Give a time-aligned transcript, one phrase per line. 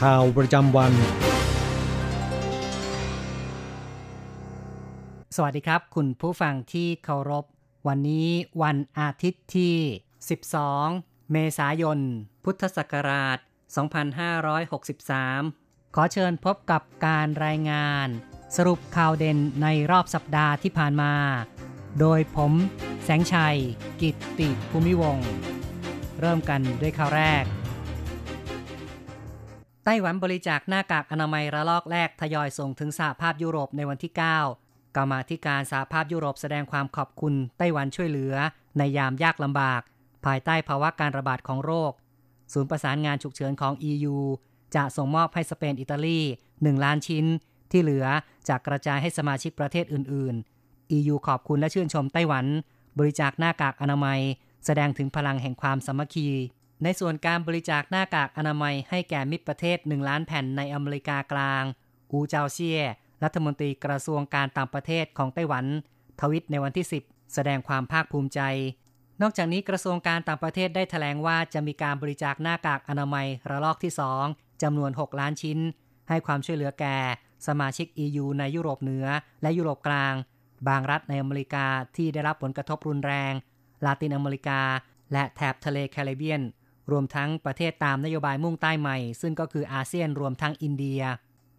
[0.00, 0.92] ข่าวประจำวัน
[5.36, 7.44] สวัสดีครับ คุณผู้ฟังที่เคารพ
[7.88, 8.28] วันนี้
[8.62, 9.74] วันอาทิตย์ที่
[10.52, 11.98] 12 เมษายน
[12.44, 13.38] พุทธศักราช
[15.06, 18.08] 2563 ขอเชิญพบกับการรายงาน
[18.56, 21.14] สรุปข่าวเด่นในรอบสัปดาห์ที่ผ่านมา
[22.00, 22.52] โดยผม
[23.04, 23.58] แสงชัย
[24.00, 25.18] กิตติภูมิวง
[26.20, 27.44] เริ่มกันด้วยข่าวแรก
[29.88, 38.34] ไต้หวันบริจาคหน้ากากอนามัยระลอกแรกทยอยส่งถึงสหภาพยุโรปในวันที่ 9กรรมาธิการสหภาพยุโรปแสดงความขอบคุณไต้หวันช่วยเหลือ
[38.78, 39.82] ในยามยากลำบาก
[40.26, 41.92] ภายใต้ภาวะการระบาดของโรค
[42.52, 44.16] ศูนย์ประสานงานฉุกเฉินของ EU
[44.74, 47.24] จะส่งมอบให้สเปนอิตาลี 1 ล้านชิ้น
[47.70, 48.06] ที่เหลือ
[48.48, 50.34] จะกระจายให้สมาชิกประเทศอื่น
[50.66, 52.46] ๆ EU ขอบคุณและชื่นชมไต้หวัน
[52.98, 54.20] บริจาคหน้ากากอนามัย
[54.64, 56.28] แสดงถึงพลังแห่งความสามัคคี
[56.82, 61.64] ในส่วนการบริจาคหน้ากากอนามัยให้แก่มิตรประเทศ 1 ล้านแผ่นในอเมริกากลาง
[62.12, 62.80] อูเจาเซีย
[63.22, 65.64] รัฐมนตรีกระทรวงการต่างประเทศของไต้หวัน
[66.20, 68.40] ทวิตในวันที่ 10 แสดงความภาคภูมิใจ
[69.22, 73.92] นอกจากนี้กระทรวงการต่างประเทศได้แถลงว่าจะมีการบริจาคหน้ากากอนามัยระลอกที่
[74.26, 75.58] 2จำนวน 6 ล้านชิ้น
[76.08, 76.96] ให้ความช่วยเหลือแก่
[77.46, 79.06] สมาชิก EU ในยุโรปเหนือ
[79.42, 80.14] และยุโรปกลาง
[80.68, 81.66] บางรัฐในอเมริกา
[81.96, 83.32] ที่ได้รับผลกระทบรุนแรง
[83.84, 84.60] ลาตินอเมริกา
[85.12, 86.42] และแถบทะเลแคริบเบียน
[86.90, 91.02] รวมทั้งประเทศตามนโยบายมุ่งใต้ใหม่ ซึ่งก็คืออาเซียนรวมทั้งอินเดีย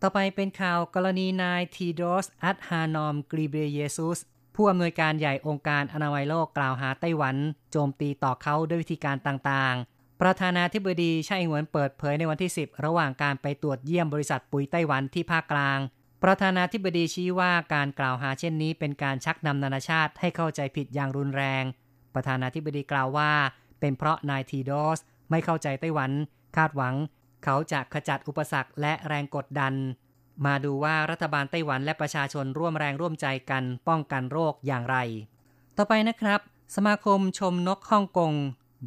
[0.01, 4.19] ต่อไปเป็นข่าวกรณีนายทีโดส อัตฮานอม กรีเบเยซุส
[4.55, 7.35] ผู้อำนวยการใหญ่องค์การอนามัยโลกกล่าวหาไต้หวัน
[7.71, 15.79] โจมตีต่อเขาด้วยวิธีการต่างๆ ประธานาธิบดีไช่อิงเหวนเปิดเผยในวันที่ 10 ระหว่างการไปตรวจเยี่ยมบริษัทปุ๋ยไต้หวันที่ภาคกลาง
[16.23, 21.63] ประธานาธิบดีชี้ว่าการกล่าวหาเช่นนี้ เป็นการชักนำนานาชาติให้เข้าใจผิดอย่างรุนแรง
[22.13, 23.31] ประธานาธิบดีกล่าวว่า
[23.79, 24.99] เป็นเพราะนายทีโดส
[25.29, 26.11] ไม่เข้าใจไต้หวัน
[26.57, 26.95] คาดหวัง
[27.43, 29.73] เขาจะขจัดอุปสรรคและแรงกดดัน
[30.45, 34.97] มาดูว่ารัฐบาลไต้หวันและประชาชนร่วมแรงร่วมใจกันป้องกันโรคอย่างไร
[35.77, 36.39] ต่อไปนะครับ
[36.75, 38.33] สมาคมชมนกฮ่องกง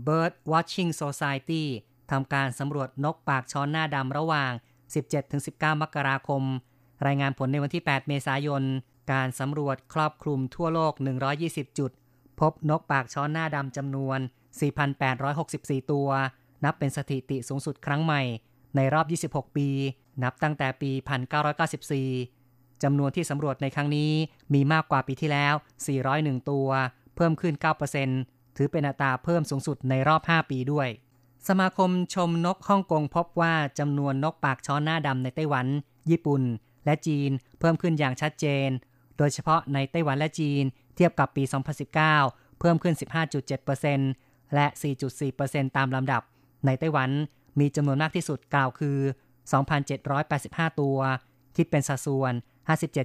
[0.06, 1.64] Bird Watching Society
[2.10, 4.52] ทำการสำรวจนกปากช้อนหน้าดำระหว่าง
[5.16, 6.42] 17-19 มกราคม
[7.06, 8.62] รายงานผลในวันที่ 8 เมษายน
[9.12, 10.92] การสำรวจครอบคลุมทั่วโลก
[11.36, 11.90] 120 จุด
[12.40, 14.18] พบนกปากช้อนหน้าดำจำนวน
[14.58, 16.08] 4,864 ตัว
[16.64, 18.22] นับเป็นสถิติสูงสุดครั้งใหม่
[18.76, 19.02] ในรอ
[19.32, 19.68] บ 26 ปี
[20.22, 20.90] นับตั้งแต่ปี
[22.06, 24.12] 1994 จำนวนที่สำรวจในครั้งนี้
[24.54, 25.54] มีมากกว่าปีที่แล้ว
[26.02, 26.68] 401 ตัว
[27.16, 27.54] เพิ่มขึ้น
[28.06, 30.88] 9%ถือเป็นอัตราเพิ่มสูงสุดในรอบ 5 ปีด้วย
[31.48, 35.66] สมาคมชมนกฮ่องกงพบว่าจำนวนนกปากช้อนหน้าดำในไต้หวัน
[36.10, 36.42] ญี่ปุ่น
[36.84, 37.30] และจีน
[37.60, 38.68] เพิ่มขึ้นอย่างชัดเจน
[39.18, 40.62] โดยเฉพาะในไต้หวันและจีน
[40.96, 41.42] เทียบกับปี
[42.02, 44.66] 2019 เพิ่มขึ้น 15.7% และ
[45.20, 46.22] 4.4%ตามลำดับ
[46.66, 47.10] ในไต้หวัน
[47.60, 48.98] มีจำนวนมากที่สุดกล่าวคือ
[49.88, 50.98] 2,785 ตัว
[51.56, 52.32] คิดเป็นสัดส่วน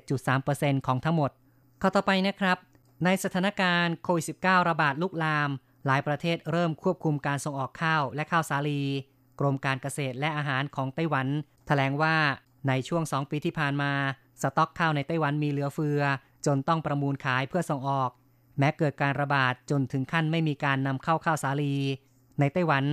[0.07, 1.31] 57.3%ของทั้งหมด
[1.81, 2.57] ข้อต่อไปนะครับ
[3.05, 5.49] ในสถานการณ์โควิด -19 ระบาดลุกลาม
[5.85, 8.81] หลายประเทศเริ่มควบคุมการส่งออกข้าวและข้าวสาลี
[9.39, 11.27] กรมการเกษตรและอาหารของไต้หวัน
[11.67, 12.15] แถลงว่า
[12.67, 13.91] ในช่วง 2 ปีที่ผ่านมา
[14.41, 16.01] สต็อกข้าวในไต้หวันมีเหลือเฟือ
[16.45, 18.09] จนต้องประมูลขายเพื่อส่งออก
[18.59, 21.75] แม้เกิดการระบาดจนถึงขั้นไม่มีการนำเข้าข้าวสาลี
[22.39, 22.83] ในไต้หวัน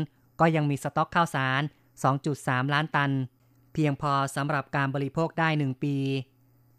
[0.41, 1.63] ก็ยังมีสต็อกข้าวสาร
[2.19, 3.11] 2.3 ล้านตัน
[3.73, 5.97] เพียงพอสำหรับการบริโภคได้ 1 ปี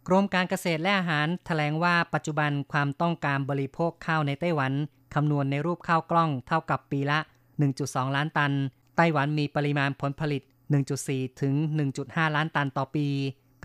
[0.08, 4.74] กรมการเกษตรและอาหารแถลงว่าปัจจุบันความต้องการบริโภคข้าวในไต้หวัน
[5.14, 7.20] คำนวณในรูปข้าวกล้องเท่ากับปีละ
[7.68, 8.52] 1.2 ล้านตัน
[8.98, 10.42] ไต้หวันมีปริมาณผลผลิต
[10.92, 11.54] 1.4 ถึง
[11.96, 13.08] 1.5 ล้านตันต่อปี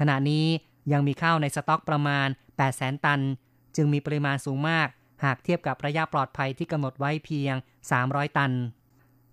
[0.00, 0.46] ขณะนี้
[0.92, 2.28] ยังมีข้าวในสต็อกประมาณ
[2.66, 3.20] 800,000 ตัน
[3.76, 4.88] จึงมีปริมาณสูงมาก
[5.24, 7.54] หากเทียบกับระยะปลอดภัยที่กำหนดไว้เพียง
[7.96, 8.52] 300 ตัน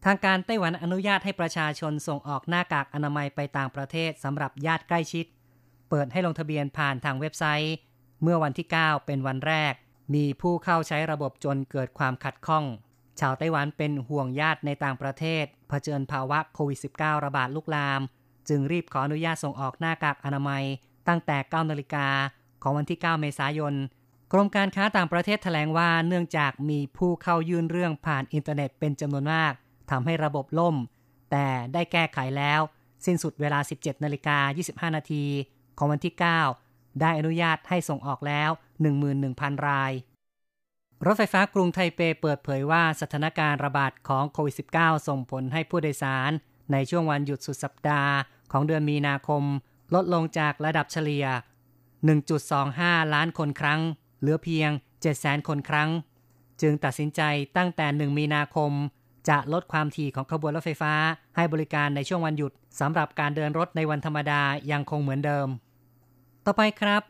[0.05, 5.25] ทางการไต้หวันอนุญาตให้ประชาชนส่งออกหน้ากากอนามัยไปต่างประเทศสำหรับญาติใกล้ชิด
[5.89, 7.75] เปิดให้ลงทะเบียนผ่านทางเว็บไซต์
[8.21, 9.73] เมื่อวันที่ 9 เป็นวันแรก
[10.13, 12.65] มีผู้เข้าใช้ระบบจนเกิดความขัดข้อง
[13.19, 18.01] ชาวไต้หวันเป็นห่วงญาติในต่างประเทศ เผชิญภาวะโควิด -19 ระบาดลุกลาม
[18.49, 20.63] จึงรีบขออนุญาตส่งออกหน้ากากอนามัย
[21.07, 22.07] ตั้งแต่ 9 นาฬิกา
[22.63, 23.73] ของวันที่ 9 เมษายน
[24.31, 29.53] กรมการค้าต่างประเทศแถลงว่าเนื่องจากมีผู้เข้ายื่นเรื่องผ่านอินเทอร์เน็ตเป็นจำนวนมาก
[29.91, 30.75] ทำให้ระบบล่ม
[31.31, 32.61] แต่ได้แก้ไขแล้ว
[33.05, 34.37] สิ้นสุดเวลา 17นาฬิกา
[34.89, 35.25] 25 นาที
[35.77, 36.13] ของวันที่
[36.57, 38.49] 9 ได้อนุญาตให้ส่งออกแล้ว
[39.07, 39.91] 11,000 ราย
[41.05, 46.31] รถไฟฟ้ากรุงไทเปเปิดเผยว่าสถานการณ์ระบาดของโควิด -19 ส่งผลให้ผู้โดยสาร
[46.71, 48.13] ในช่วงวันหยุดสุดสัปดาห์
[48.51, 49.43] ของเดือนมีนาคม
[49.95, 51.25] ลดลงจากระดับเฉลี่ย
[52.39, 53.81] 1.25 ล้านคนครั้ง
[54.25, 54.69] เหลือเพียง
[55.09, 55.89] 700,000 คนครั้ง
[56.61, 57.21] จึงตัดสินใจ
[57.57, 58.71] ตั้งแต่ 1 มีนาคม
[59.29, 60.93] จะลดความถี่ของขบวนรถไฟฟ้า
[61.35, 64.41] ให้บริการในช่วงวันหยุดสำหรับการเดินรถในวันธรรมดา
[64.71, 65.47] ยังคงเหมือนเดิม
[66.45, 67.01] ต่อไปครับ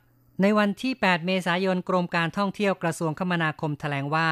[0.41, 4.29] ในวันที่ 8 เมษายนกรมการท่องเที่ยวกระทรวงคมนาคมแถลงว่า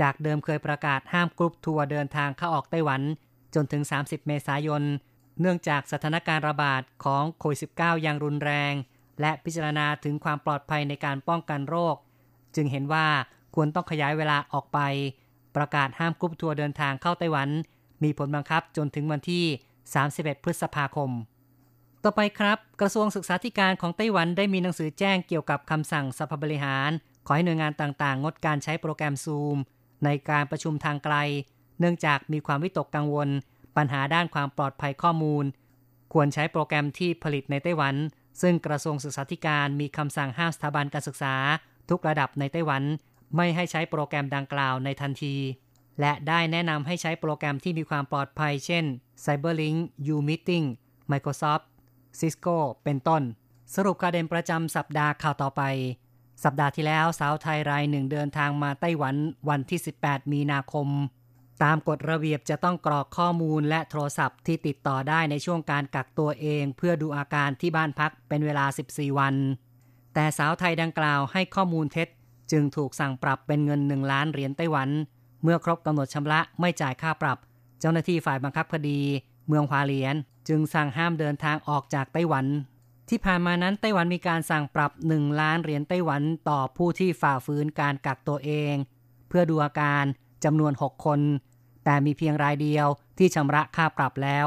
[0.00, 3.02] จากเดิมเคยประกาศห้ามกรุ๊ปทัวร์เดินทางเข้าออกไต้หวัน
[3.54, 4.82] จนถึง 30 เมษายน
[5.40, 8.72] เนื่องจากสถานการณ์ระบาดของโควิด -19 อย่างรุนแรง
[9.20, 11.96] และพิจารณาถึงความปลอดภัยในการป้องกันโรค
[12.56, 13.06] จึงเห็นว่า
[13.54, 14.78] ควรต้องขยายเวลาออกไป
[15.56, 17.48] ประกาศห้ามกรุ๊ปทัวร์เดินทางเข้าไต้หวัน
[18.02, 19.44] มีผลบังคับจนถึงวันที่
[19.94, 21.10] 31 พฤษภาคม
[22.04, 26.90] ต่อไปครับ กระทรวงศึกษาธิการของไต้หวันได้มีหนังสือแจ้งเกี่ยวกับคำสั่งสภาบริหาร
[27.26, 29.56] ขอให้หน่วยงานต่างๆ งดการใช้โปรแกรมซูม
[30.04, 31.16] ในการประชุมทางไกล
[31.80, 33.28] เนื่องจากมีความวิตกกังวล
[33.76, 35.44] ปัญหาด้านความปลอดภัยข้อมูล
[36.12, 37.94] ควรใช้โปรแกรมที่ผลิตในไต้หวัน
[38.42, 41.34] ซึ่งกระทรวงศึกษาธิการมีคำสั่งห้ามสถาบันการศึกษา
[41.90, 42.82] ทุกระดับในไต้หวัน
[43.36, 45.34] ไม่ให้ใช้โปรแกรมดังกล่าวในทันที
[46.00, 48.84] และได้แนะนำให้ใช้โปรแกรมที่มีความปลอดภัย เช่น
[49.24, 49.78] CyberLink,
[50.14, 50.66] U-Meeting,
[51.10, 51.64] Microsoft,
[52.18, 53.22] Cisco เป็นต้น
[53.74, 55.62] สรุปข่าวเด่นประจำสัปดาห์ข่าวต่อไป
[56.44, 59.16] สัปดาห์ที่แล้วสาวไทยรายหนึ่งเดินทางมาไต้หวัน
[59.48, 60.88] วันที่ 18 มีนาคม
[61.62, 69.34] ตามกฎระเบียบจะต้องกรอกข้อมูลและโทรศัพท์ที่ติดต่อได้ในช่วงการกักตัวเอง เพื่อดูอาการที่บ้านพักเป็นเวลา 14 วัน
[70.18, 72.08] แต่สาวไทยดังกล่าวให้ข้อมูลเท็จ
[72.52, 74.88] จึงถูกสั่งปรับเป็นเงิน 1 ล้านเหรียญไต้หวัน
[75.42, 77.38] เมื่อครบกำหนดชำระไม่จ่ายค่าปรับ
[77.80, 79.00] เจ้าหน้าที่ฝ่ายบังคับคดี
[79.46, 80.14] เมืองฮวาเหลียน
[80.48, 82.46] จึงสั่งห้ามเดินทางออกจากไต้หวัน
[83.08, 88.74] ที่ผ่านมานั้นไต้หวันมีการสั่งปรับ 1 ล้านเหรียญไต้หวันต่อผู้ที่ฝ่าฝืนการกักตัวเอง
[89.28, 90.04] เพื่อดูอาการ
[90.44, 91.20] จำนวน 6 คน
[91.84, 92.86] แต่มีเพียงรายเดียว
[93.18, 94.46] ที่ชำระค่าปรับแล้ว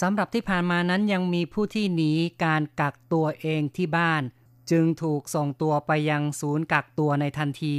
[0.00, 2.12] สำหรับที่ผ่านมานั้นยังมีผู้ที่หนี
[2.44, 4.22] การกักตัวเองที่บ้าน
[4.70, 7.76] จึงถูกส่งตัวไปยังศูนย์กักตัวในทันที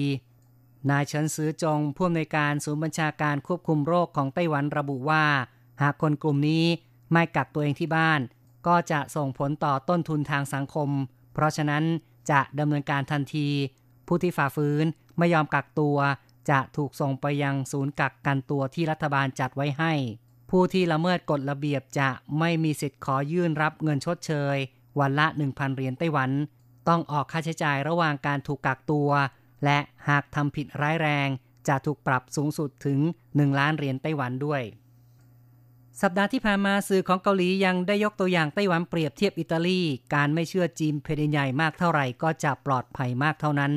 [0.90, 5.26] นายเฉินซือจงผู้อำนวยการศูนย์บัญชาการควบคุมโรคของไต้หวันระบุว่า
[5.82, 6.66] หากคนกลุ่มนี้
[7.12, 8.20] ไม่กักตัวเองที่บ้าน
[8.68, 10.90] ก็จะส่งผลต่อต้นทุนทางสังคม
[11.34, 11.84] เพราะฉะนั้น
[12.32, 13.48] จะดำเนินการทันที
[14.08, 14.86] ผู้ที่ฝ่าฝืน
[15.18, 15.98] ไม่ยอมกักตัว
[16.50, 19.94] จะถูกส่งไปยังศูนย์กักกันตัวที่รัฐบาลจัดไว้ให้
[20.50, 24.58] ผู้ที่ละเมิดกฎระเบียบจะไม่มีสิทธิ์ขอยื่นรับเงินชดเชย
[25.00, 26.32] วันละ 1,000 เหรียญไต้หวัน
[26.88, 29.10] ต้องออกค่าใช้จ่ายระหว่างการถูกกักตัว
[29.66, 29.80] และ
[30.10, 31.28] หากทำผิดร้ายแรง
[31.68, 33.00] จะถูกปรับสูงสุดถึง
[33.30, 34.62] 1 ล้านเหรียญไต้หวันด้วย
[36.02, 39.82] สัปดาห์ที่ผ่านมาสื่อของเกาหลียังได้ยกตัวอย่างไต้หวันเปรียบเทียบอิตาลี
[40.14, 43.74] การไม่เชื่อจีนเพดนใหญ่มากเท่าไหร่ก็จะปลอดภัยมากเท่านั้น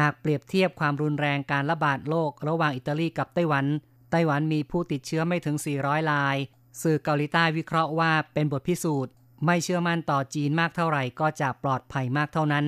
[0.00, 3.66] หากเปรียบเทียบความรุนแรงการระบาดโรคระหว่างอิตาลีกับไต้หวัน
[4.10, 6.36] ไต้หวันมีผู้ติดเชื้อไม่ถึง 400ราย
[6.82, 9.12] สื่อเกาหลีใต้วิเคราะห์ว่าเป็นบทพิสูจน์
[9.44, 12.66] ไม่เชื่อมั่นต่อจีนมากเท่าไหร่ก็จะปลอดภัยมากเท่านั้น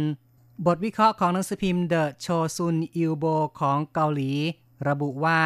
[0.66, 4.32] บทวิเคราะห์ของหนังสือพิมพ์ The Chosun Ilbo ของเกาหลี
[4.88, 5.40] ระบุว่า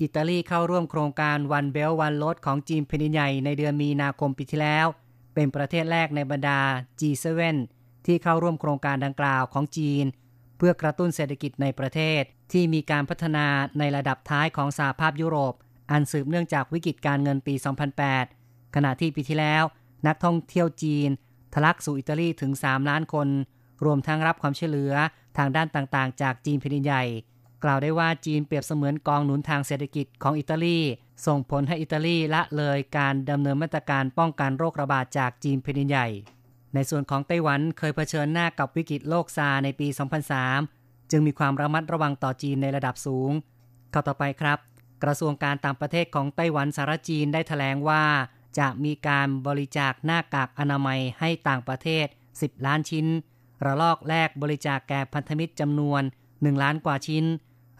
[0.00, 4.86] อิตาลีเข้าร่วมโครงการวันเบลวันลดของจีนแผ่นดินใหญ่ในเดือนมีนาคมปีที่แล้ว
[5.34, 6.60] เป็นประเทศแรกในบรรดา
[7.00, 7.56] G7
[8.06, 10.04] ที่เข้าร่วมโครงการดังกล่าวของจีน
[10.56, 12.22] เพื่อกระตุ้นเศรษฐกิจในประเทศ
[12.52, 13.46] ที่มีการพัฒนา
[13.78, 15.54] ในระดับท้ายของสหภาพยุโรป
[15.90, 17.54] อันสืบเนื่องจากวิกฤตการเงินปี
[18.14, 19.64] 2008 ขณะที่ปีที่แล้ว
[20.06, 21.08] นักท่องเที่ยวจีน
[21.54, 23.28] ทะลักสู่อิตาลีถึง 3 ล้านคน
[23.84, 24.92] รวมทั้งรับความช่วยเหลือ
[25.36, 27.04] ทางด้านต่างๆ จากจีนแผ่นใหญ่
[27.64, 30.78] กล่าวได้ว่าจีนเปรียบเสมือนกองหนุนทางเศรษฐกิจของอิตาลี
[31.26, 36.06] ส่งผลให้อิตาลีละเลยการดำเนินมาตรการป้องกันโรคระบาดจากจีนแผ่นใหญ่
[36.74, 39.88] ในส่วนของไต้หวันเคยเผชิญหน้ากับวิกฤตโรคซาในปี
[40.48, 43.30] 2003 จึงมีความระมัดระวังต่อจีนในระดับสูง
[43.90, 44.58] เข้าต่อไปครับ
[45.02, 48.04] กระทรวงการต่างประเทศของไต้หวันสารจีนได้แถลงว่า
[48.58, 53.06] จะมีการบริจาคหน้ากากอนามัยให้ต่างประเทศ 10 ล้านชิ้น
[53.64, 56.02] ระลอกแรกบริจาคแก่พันธมิตรจำนวน
[56.32, 57.24] 1 ล้านกว่าชิ้น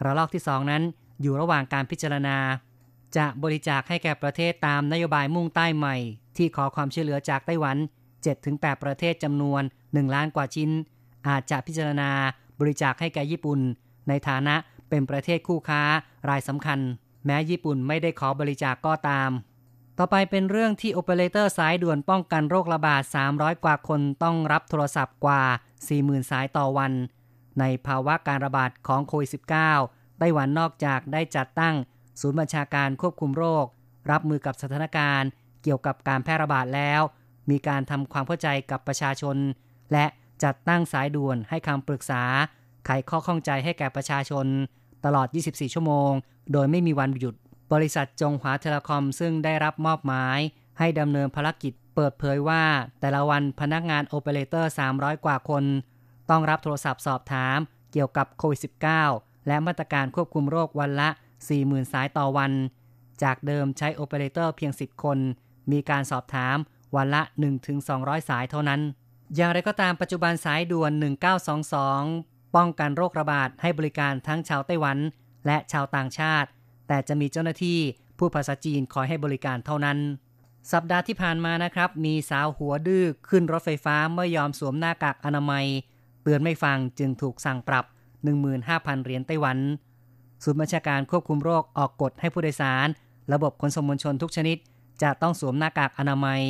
[0.05, 0.83] ระลอกที่ 2 นั้น
[1.21, 2.37] อยู่ระหว่างการพิจารณา
[3.17, 5.95] จะบริจาคให้แก่ประเทศตามนโยบายมุ่งใต้ใหม่
[6.37, 7.77] ที่ขอความช่วยเหลือจากไต้หวัน
[8.29, 10.69] 7-8 ประเทศจำนวน 1 ล้านกว่าชิ้น
[11.27, 12.11] อาจจะพิจารณา
[12.59, 13.59] บริจาคให้แก่ญี่ปุ่น
[14.07, 14.55] ในฐานะ
[14.89, 15.81] เป็นประเทศคู่ค้า
[16.29, 16.79] รายสำคัญ
[17.25, 19.29] แม้ญี่ปุ่นไม่ได้ขอบริจาคกก็ตาม
[20.01, 23.03] ต่อไปเป็นเรื่องที่โอเปอเรเตอร์สายด่วนป้องกันโรคระบาด
[23.33, 25.41] 300 กว่าคนต้องรับโทรศัพท์กว่า
[25.87, 26.91] 40,000 สายต่อวัน
[27.59, 29.29] ในภาวะการระบาดของโควิด
[29.73, 31.75] -19 ไต้หวันนอกจากได้จัดตั้ง
[32.21, 33.65] ศูนย์บัญชาการควบคุมโรค
[34.11, 35.29] รับมือกับสถานการณ์
[35.63, 37.01] เกี่ยวกับการแพร่ระบาดแล้ว
[37.49, 39.37] มีการทำความเข้าใจกับประชาชน
[39.91, 40.05] และ
[40.43, 42.23] จัดตั้งสายด่วนให้คำปรึกษา
[42.85, 44.45] ไขข้อข้องใจให้แก่ประชาชน
[45.05, 46.11] ตลอด 24 ชั่วโมง
[46.51, 47.35] โดยไม่มีวันหยุด
[47.73, 50.39] บริษัทจงหวาเทเลคอมซึ่งได้รับมอบหมาย
[50.79, 52.63] ให้ดำเนินภารกิจเปิดเผยว่า
[52.99, 55.63] แต่ละวันพนักงานโอเปอเรเตอร์ 300 กว่าคน
[56.29, 57.57] ต้องรับโทรศัพท์สอบถาม
[57.91, 58.59] เกี่ยวกับโควิด
[59.03, 61.09] -19 และมาตรการควบคุมโรควันละ
[61.51, 62.51] 40,000 สายต่อวัน
[63.23, 65.17] จากเดิมใช้โอเปอเรเตอร์เพียง 10 คน
[65.71, 66.57] มีการสอบถาม
[66.95, 67.21] วันละ
[67.75, 68.81] 1-200 สายเท่านั้น
[69.35, 70.91] อย่างไรก็ตามปัจจุบันสายด่วน
[71.73, 74.97] 1922 ป้องกันโรคระบาดให้บริการทั้งชาวไต้หวัน
[75.45, 76.49] และชาวต่างชาติ
[76.89, 77.79] แต่จะมีเจ้าหน้าที่
[78.17, 79.97] ผู้ภาษาจีนคอยให้บริการเท่านั้น
[80.71, 85.65] สัปดาห์ที่ผ่านมานะครับ มีสาวหัวดื้อขึ้นรถไฟฟ้าเมื่อยอมสวมหน้ากากอนามัย
[86.23, 87.85] เตือนไม่ฟังจึงถูกสั่งปรับ
[88.45, 89.57] 15,000 เหรียญไต้หวัน
[90.43, 92.87] ศูนย์บัญชาการควบคุมโรคออกกฎให้ผู้โดยสาร
[93.33, 94.57] ระบบขนส่งมวลชนทุกชนิด
[95.01, 96.41] จะต้องสวมหน้ากากอนามัย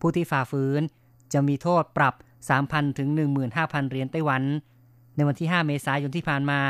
[0.00, 0.82] ผู้ที่ฝ่าฝืน
[1.32, 2.14] จะมีโทษปรับ
[2.56, 3.08] 3,000 ถึง
[3.50, 4.42] 15,000 เหรียญไต้หวัน
[5.16, 6.60] ในวันที่ 5 เมษายนที่ผ่านมา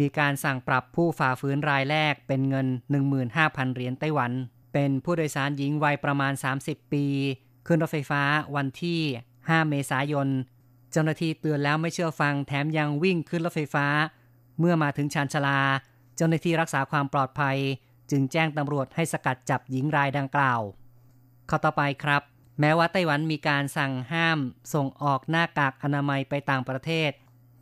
[0.00, 2.66] มีการสั่งปรับผู้ฝ่าฝืนรายแรกเป็นเงิน
[3.20, 4.32] 15,000 เหรียญไต้หวัน
[4.72, 6.32] เป็นผู้โดยสารหญิงวัยประมาณ
[6.62, 7.06] 30 ปี
[7.66, 8.22] ขึ้นรถไฟฟ้า
[8.56, 9.00] วันที่
[9.36, 10.28] 5 เมษายน
[10.92, 13.86] เจ้าหน้าที่เตือนแล้วไม่เชื่อฟังแถมยังวิ่งขึ้นรถไฟฟ้า
[14.58, 15.60] เมื่อมาถึงชานชาลา
[16.16, 17.58] เจ้าหน้าที่รักษาความปลอดภัย
[18.10, 20.60] จึงแจ้งตำรวจให้สกัดจับหญิงรายดังกล่าว
[21.48, 22.22] ข้อต่อไปครับ
[22.60, 24.38] แม้ว่าไต้หวันมีการสั่งห้าม
[24.74, 27.10] ส่งออกหน้ากากอนามัยไปต่างประเทศ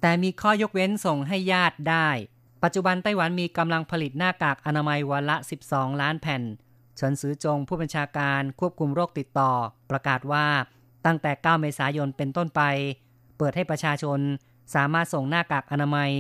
[0.00, 2.09] แต่มีข้อยกเว้นส่งให้ญาติได้
[2.62, 5.37] ปัจจุบันไต้หวันมีกำลังผลิตหน้ากากอนามัยวันละ
[5.69, 6.42] 12 ล้านแผ่น
[6.97, 9.52] เฉินซือจงผู้บัญชาการควบคุมโรคติดต่อ
[9.90, 10.47] ประกาศว่า
[11.07, 12.62] ตั้งแต่ 9 เมษายนเป็นต้นไป
[13.38, 14.21] เปิดให้ประชาชน
[14.75, 16.11] สามารถส่งหน้ากากอนามัย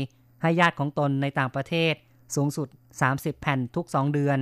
[0.42, 1.94] ให้ญาติของตนในต่างประเทศ
[2.34, 2.68] สูงสุด
[3.04, 4.38] 30 แผ่นทุก 2 เดือน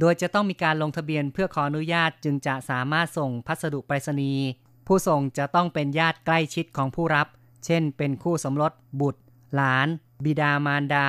[0.00, 4.44] โดยจะต้องมีการลงทะเบียนเพื่อขออนุญาตจึงจะสามารถส่งพัสดุไปรษณีย์
[4.86, 7.26] ผู้ส่งจะต้องเป็นญาติใกล้ชิดของผู้รับ
[7.66, 9.20] เช่น เป็นคู่สมรสบุตร
[9.54, 9.88] หลาน
[10.24, 11.08] บิดามารดา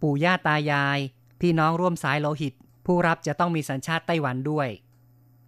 [0.00, 0.98] ปู่ย่าตายาย
[1.40, 2.54] พี่น้องร่วมสายโลหิต
[2.86, 4.68] ผู้รับจะต้องมีสัญชาติไต้หวันด้วย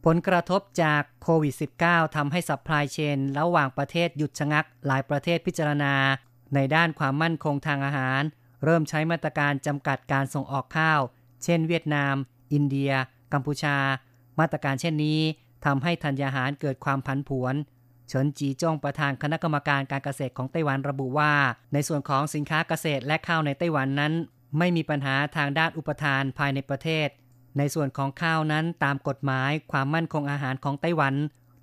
[0.05, 1.55] ผลกระทบจากโควิด
[1.85, 5.95] -19 ทำให้สัพพลายเชน ระหว่างประเทศหยุดชะงัก หลายประเทศพิจารณา
[6.55, 8.23] ในด้านความมั่นคงทางอาหาร
[8.65, 11.01] เริ่มใช้มาตรการจำกัดการส่งออกข้าว
[11.45, 12.15] เช่น เวียดนาม
[12.53, 12.93] อินเดีย
[13.33, 13.77] กัมพูชา
[14.41, 15.21] มาตรการเช่นนี้
[15.65, 17.55] ทำให้ธัญญาหารเกิดความผันผวน
[18.13, 21.33] เฉินจีจงประธานคณะกรรมการการเกษตรของไต้หวันระบุว่า
[21.73, 24.13] ในส่วนของสินค้าเกษตรและข้าวในไต้หวันนั้น
[24.59, 27.09] ไม่มีปัญหาทางด้านอุปทานภายในประเทศ
[27.59, 31.15] ในส่วนของข้าวนั้นตามกฎหมายความมั่นคงอาหารของไต้หวัน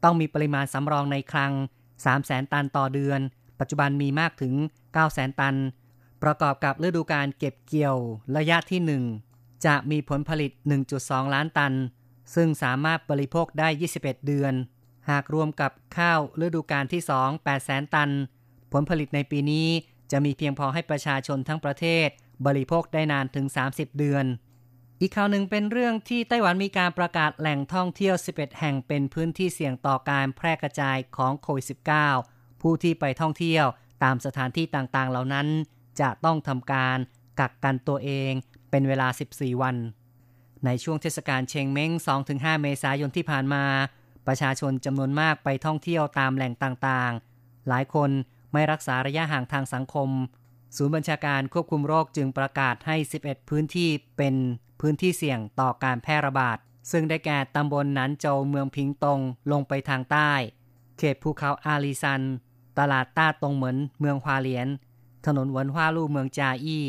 [0.03, 1.51] ต้องมีปริมาณสำรองในคลัง
[1.81, 3.19] 3 0 0แสนตันต่อเดือน
[3.59, 5.55] ปัจจุบันมีมากถึง 9 0 0แสนตัน
[6.23, 7.97] ประกอบกับฤดูการเก็บเกี่ยว
[8.37, 10.51] ระยะที่ 1 จะมีผลผลิต
[10.93, 11.73] 1.2 ล้านตัน
[12.35, 13.67] ซึ่งสามารถบริโภคได้
[13.99, 14.55] 21 เดือน
[15.09, 18.09] หากรวมกับข้าวฤดูการที่ 2 8แสนตัน
[18.71, 19.67] ผลผลิตในปีนี้
[20.11, 22.07] จะมีเพียงพอให้ประชาชนทั้งประเทศ
[22.45, 24.25] บริโภคได้นานถึง 30 เดือน
[25.01, 31.65] อีกข่าวหนึ่งเป็นเรื่องที่ไต้หวันมีการประกาศแหล่งท่องเที่ยว 11 แห่งเป็นพื้นที่เสี่ยงต่อการแพร่กระจายของโควิด
[32.13, 33.65] -19 ผู้ที่ไปท่องเที่ยว
[34.03, 35.47] ตามสถานที่ต่างๆ เหล่านั้น
[36.01, 36.97] จะต้องทำการ
[37.39, 38.31] กักกันตัวเอง
[38.69, 39.75] เป็นเวลา 14 วัน
[40.65, 41.91] ในช่วงเทศกาลเชงเม้ง
[42.27, 43.63] 2-5 เมษายนที่ผ่านมา
[44.29, 48.09] ประชาชนจำนวนมากไปท่องเที่ยวตามแหล่งต่างๆ หลายคน
[48.53, 50.09] ไม่รักษาระยะห่างทางสังคม
[50.75, 54.35] ศูนย์บัญชาการควบคุมโรคจึงประกาศให้ 11 พื้นที่เป็น
[54.81, 56.57] พื้นที่เสี่ยงต่อการแพร่ระบาด
[56.91, 59.19] ซึ่งได้แก่ตำบลนันโจวเมืองพิงตง
[59.51, 60.31] ลงไปทางใต้
[60.97, 62.21] เขตภูเขาอาลีซัน
[62.79, 64.67] ตลาดต้าตงเหมือนเมืองฮวาเลียน
[65.25, 66.85] ถนนวนฮวาลู่เมืองจาอี้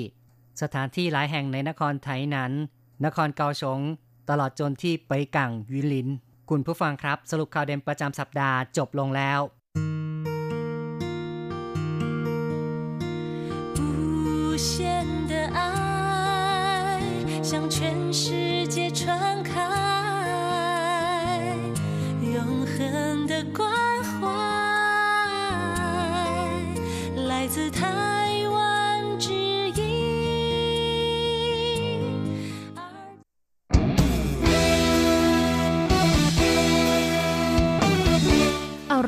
[0.63, 2.53] สถานที่หลายแห่งในนครไทนั้น
[3.05, 3.81] นครเกาสง
[4.29, 6.11] ตลอดจนที่ไปกังวิลิน
[6.50, 9.40] คุณผู้ฟังครับ สรุปข่าวเด่นประจำสัปดาห์จบลงแล้ว
[14.58, 18.49] 限的爱向全世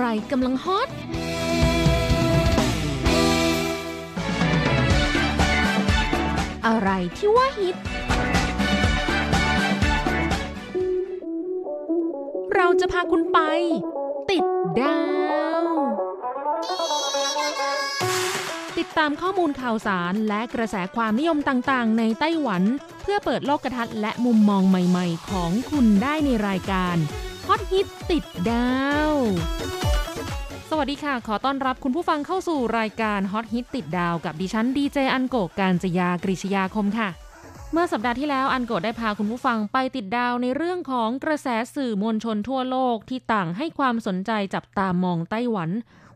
[0.03, 0.89] อะไรกำลังฮอต
[6.67, 7.77] อะไรที่ว่าฮิต
[12.57, 13.39] เราจะพาคุณไป
[14.31, 14.45] ติด
[14.81, 14.99] ดา
[15.63, 15.67] ว
[18.79, 22.63] ติดตามข้อมูลข่าวสารและกระแสความนิยมต่างๆ ในไต้หวัน
[23.03, 26.97] เพื่อเปิดโลกทัศน์และมุมมองใหม่ ๆ ของคุณได้ในรายการ
[27.47, 28.73] ฮอตฮิตติดดา
[29.13, 29.15] ว
[30.75, 37.09] สวัสดีค่ะ ขอต้อนรับคุณผู้ฟังเข้าสู่รายการฮอตฮิตติดดาวกับดิฉันดีเจอันโกกการจยากริชยาคมค่ะ
[37.73, 45.71] เมื่อสัปดาห์ที่แล้วอันโกได้พาคุณผู้ฟังไปติดดาวในเรื่องของกระแสสื่อมวลชนทั่วโลกที่ต่างให้ความสนใจจับตามองไต้หวัน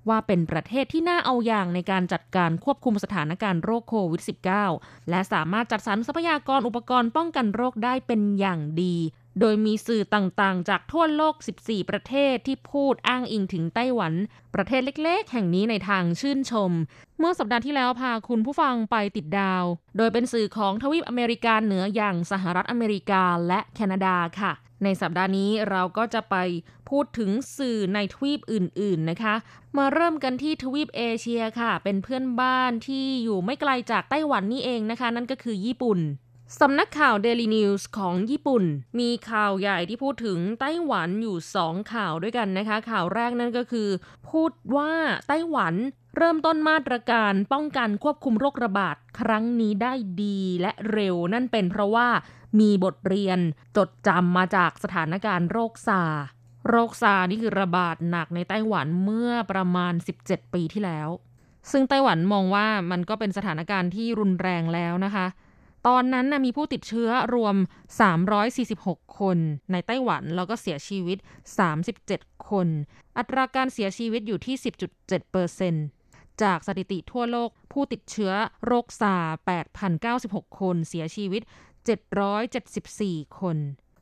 [0.08, 4.22] ว่าเป็นประเทศที่น่าเอาอย่างในการจัดการควบคุมสถานการณ์โรคโควิด
[4.66, 8.96] -19 และสามารถจัดสรรทรัพยากรอุปกรณ์ป้องกันโรคได้เป็นอย่างดี
[9.40, 14.14] โดยมีสื่อต่างๆ จากทั่วโลก 14 ประเทศที่พูดอ้างอิงถึงไต้หวัน
[14.54, 16.72] ประเทศเล็กๆ แห่งนี้ในทางชื่นชม
[17.18, 19.64] เมื่อสัปดาห์ที่แล้วพาคุณผู้ฟังไปติดดาว
[19.96, 24.52] โดยเป็นสื่อของทวีปอเมริกาเหนืออย่างสหรัฐอเมริกาและแคนาดาค่ะ
[24.84, 26.36] ในสัปดาห์นี้เราก็จะไป
[26.88, 29.34] พูดถึงสื่อในทวีปอื่น ๆ นะคะ
[29.76, 35.98] มาเริ่มกันที่ทวีปเอเชียค่ะ เป็นเพื่อนบ้านที่อยู่ไม่ไกลจากไต้หวันนี่เองนะคะ นั่นก็คือญี่ปุ่น
[36.60, 38.64] สำนักข่าว Daily News ของญี่ปุ่น
[38.98, 43.88] มีข่าวใหญ่ที่พูดถึงไต้หวันอยู่ 2 ข่าวด้วยกันนะคะ ข่าวแรกนั่นก็คือ
[44.30, 44.92] พูดว่า
[45.28, 45.74] ไต้หวัน
[46.16, 52.08] เริ่มต้นมาตรการป้องกันควบคุมโรคระบาดครั้งนี้ได้ดีและเร็วนั่นเป็นเพราะว่า
[52.60, 53.38] มีบทเรียน
[53.76, 56.02] จดจำมาจากสถานการณ์โรคซา
[56.68, 59.92] โรคซานี่คือระบาดหนักในไต้หวันเมื่อประมาณ
[60.24, 61.08] 17 ปีที่แล้ว
[61.70, 65.26] ซึ่งไต้หวันมองว่ามันก็เป็นสถานการณ์ที่รุนแรงแล้วนะคะ
[65.86, 67.54] ตอนนั้นนะมีผู้ติดเชื้อรวม
[68.36, 69.38] 346 คน
[69.72, 71.18] ในไต้หวันแล้วก็เสียชีวิต
[71.82, 72.68] 37 คน
[73.18, 74.56] อัตราการเสียชีวิตอยู่ที่
[75.68, 78.32] 10.7%จากสถิติทั่วโลกผู้ติดเชื้อ
[78.66, 79.14] โรคซา
[79.88, 81.42] 8,096 คนเสียชีวิต
[82.40, 83.56] 774 คน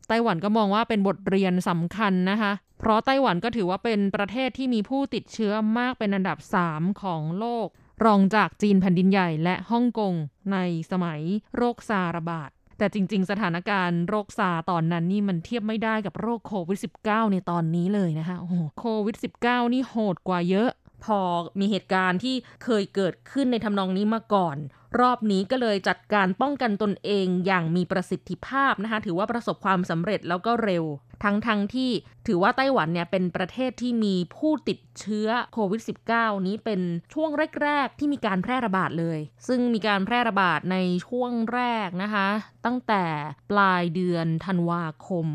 [0.09, 6.39] ไต้หวันก็มองว่าเป็นบทเรียนสำคัญนะคะ เพราะไต้หวันก็ถือว่าเป็นประเทศที่มีผู้ติดเชื้อมากเป็นอันดับ
[6.71, 7.69] 3 ของโลก
[8.05, 10.15] รองจากจีนแผ่นดินใหญ่และฮ่องกง
[10.53, 10.59] ใน
[10.91, 11.21] สมัย
[11.57, 20.71] โรคซาระบาด แต่จริง ๆ สถานการณ์โรคซาตอนนั้นนี่มันเทียบไม่ได้กับโรคโควิด -19 ในตอนนี้เลยนะคะโอ้โหโควิด -19 นี่โหดกว่าเยอะ
[21.05, 21.21] พอ
[21.61, 24.57] มีเหตุการณ์ที่เคยเกิดขึ้นในทำนองนี้มาก่อน
[25.01, 30.85] รอบนี้ก็เลยจัดการป้องกันตนเองอย่างมีประสิทธิภาพนะคะถือว่าประสบความสำเร็จแล้วก็เร็ว
[31.25, 31.91] ทั้งทั้งที่
[32.27, 36.81] ถือว่าไต้หวันเนี่ยเป็นประเทศที่มีผู้ติดเชื้อโควิด -19 นี้เป็น
[37.15, 37.31] ช่วง
[37.63, 40.77] แรก ๆ ที่มีการแพร่ระบาดเลย ซึ่งมีการแพร่ระบาดใน
[41.07, 42.29] ช่วงแรกนะคะ
[42.65, 43.05] ตั้งแต่
[43.51, 45.27] ปลายเดือนธันวาคม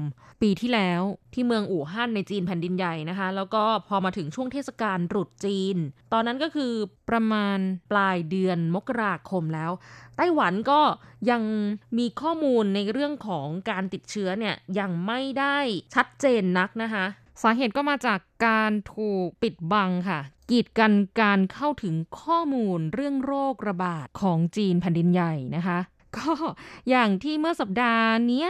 [0.41, 1.01] ปีที่แล้ว
[1.33, 5.77] ที่เมืองอู่ฮั่นในจีนแผ่นดินใหญ่นะคะ แล้วก็พอมาถึงช่วงเทศกาลตรุษจีน
[6.13, 6.73] ตอนนั้นก็คือ
[7.09, 7.57] ประมาณ
[7.91, 9.71] ปลายเดือนมกราคมแล้ว
[10.17, 10.81] ไต้หวันก็
[11.29, 11.43] ยัง
[11.97, 15.57] มีข้อมูลในเรื่องของการติดเชื้อเนี่ยยังไม่ได้
[15.95, 17.05] ชัดเจนนักนะคะ
[17.41, 20.19] สาเหตุก็มาจากการถูกปิดบังค่ะ
[20.51, 25.79] กีดกันการเข้าถึงข้อมูลเรื่องโรคระบาดของจีนแผ่นดินใหญ่นะคะ
[26.17, 26.31] ก็
[26.89, 28.47] อย่างที่เมื่อสัปดาห์นี้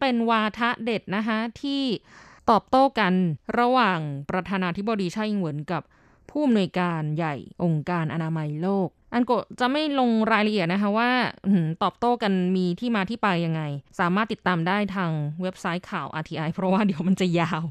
[0.00, 1.82] เป็นวาทะเด็ดนะคะที่
[2.50, 3.12] ตอบโต้กัน
[3.58, 5.82] ระหว่างประธานาธิบดีไช่อิงเหวินกับ
[6.30, 11.10] ผู้อำนวยการใหญ่องค์การอนามัยโลก อันโกจะไม่ลงรายละเอียดนะคะว่า
[11.82, 13.62] ตอบโต้กันมีที่มาที่ไปยังไง
[14.00, 15.10] สามารถติดตามได้ทาง
[15.42, 17.62] เว็บไซต์ข่าว RTI เพราะว่าเดี๋ยวมันจะยาว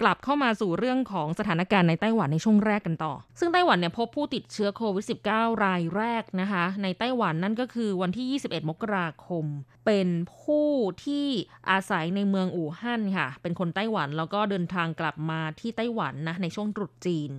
[0.00, 9.44] กลับเข้ามาสู่เรื่องของสถานการณ์ในไต้หวันในช่วงแรกกันต่อ ซึ่งไต้หวันเนี่ยพบผู้ติดเชื้อโควิด -19 รายแรกนะคะ ในไต้หวันนั่นก็คือวันที่ 21 มกราคม
[9.86, 10.08] เป็น
[10.40, 10.68] ผู้
[11.04, 11.26] ที่
[11.70, 17.32] อาศัยในเมืองอู่ฮั่นค่ะ เป็นคนไต้หวันแล้วก็เดินทางกลับมาที่ไต้หวันนะในช่วงตรุษจีน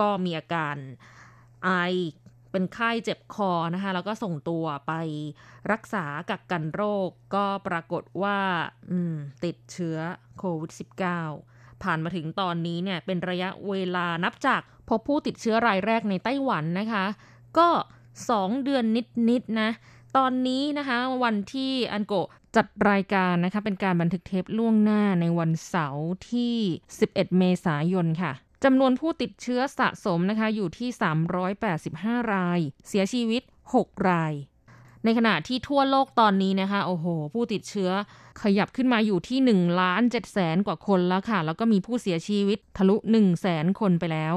[0.00, 0.76] ก็มีอาการ
[1.64, 1.70] ไอ
[2.50, 4.92] เป็นไข้เจ็บคอนะคะแล้วก็ส่งตัวไป
[5.72, 8.38] รักษากักกันโรคก็ปรากฏว่า
[9.44, 9.98] ติดเชื้อ
[10.38, 10.72] โควิด
[11.26, 17.04] -19 ผ่านมาถึงตอนนี้เนี่ยเป็นระยะเวลานับจากพบผู้ติดเชื้อรายแรกในไต้หวันนะคะ
[17.58, 17.68] ก็
[18.16, 19.70] 2 เดือนนิดๆนนะ
[20.16, 22.14] ตอนนี้นะคะวันที่อันโก
[22.56, 26.54] จัดรายการนะคะเป็นการบันทึกเทปล่วงหน้าในวันเสาร์ที่
[26.96, 28.32] 11 เมษายนค่ะ
[28.68, 30.88] จำนวนผู้ติดเชื้อสะสมนะคะอยู่ที่
[31.60, 33.42] 385 ราย เสียชีวิต
[33.74, 34.32] 6 ราย
[35.04, 37.90] ในขณะที่ทั่วโลกตอนนี้นะคะ โอ้โห ผู้ติดเชื้อ
[38.42, 44.34] ขยับขึ้นมาอยู่ที่ 1 ล้าน7แสนกว่าคนแล้วค่ะ แล้วก็มีผู้เสียชีวิตทะลุ1แสนคนไปแล้ว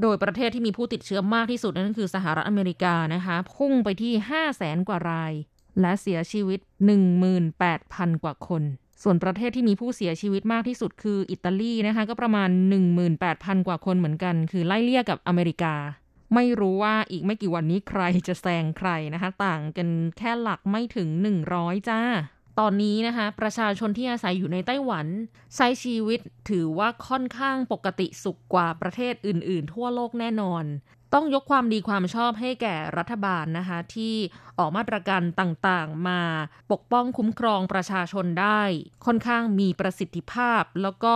[0.00, 5.32] โดยประเทศที่มีผู้ติดเชื้อมากที่สุดนั่นคือสหรัฐอเมริกานะคะ พุ่งไปที่5แสนกว่าราย
[5.80, 6.60] และเสียชีวิต
[7.40, 8.62] 18,000 กว่าคน
[9.02, 12.48] ส่วนประเทศที่มีผู้เสียชีวิตมากที่สุดคืออิตาลีนะคะ ก็ประมาณ
[13.08, 15.74] 18,000 กว่าคนเหมือนกัน คือไล่เลี่ยกับอเมริกา
[16.34, 21.08] ไม่รู้ว่าอีกไม่กี่วันนี้ใครจะแซงใครนะคะ ต่างกันแค่หลักไม่ถึง
[21.48, 22.00] 100 จ้า
[22.58, 25.06] ตอนนี้นะคะ ประชาชนที่อาศัยอยู่ในไต้หวัน
[25.56, 30.64] ใช้ชีวิตถือว่าค่อนข้างปกติสุขกว่าประเทศอื่น ๆ ทั่วโลกแน่นอน
[31.14, 34.14] ต้องยกความดีความชอบให้แก่รัฐบาลนะคะที่
[34.58, 36.20] ออกมาตรการต่างๆ มา
[36.72, 38.62] ปกป้องคุ้มครองประชาชนได้
[39.06, 41.14] ค่อนข้างมีประสิทธิภาพ แล้วก็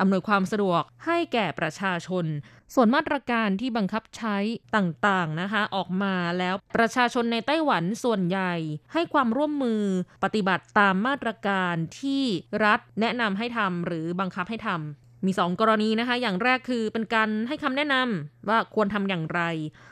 [0.00, 2.26] อำนวยความสะดวกให้แก่ประชาชน
[2.74, 4.36] ส่วนมาตรการที่บังคับใช้
[4.76, 8.54] ต่างๆนะคะออกมาแล้วประชาชนในไต้หวันส่วนใหญ่
[8.92, 9.82] ให้ความร่วมมือ
[10.24, 12.24] ปฏิบัติตามมาตรการที่
[12.64, 19.40] รัฐแนะนำให้ทำหรือบังคับให้ทำ มี 2 กรณีนะคะ อย่างแรกคือเป็นการให้คำแนะนำว่าควรทำอย่างไร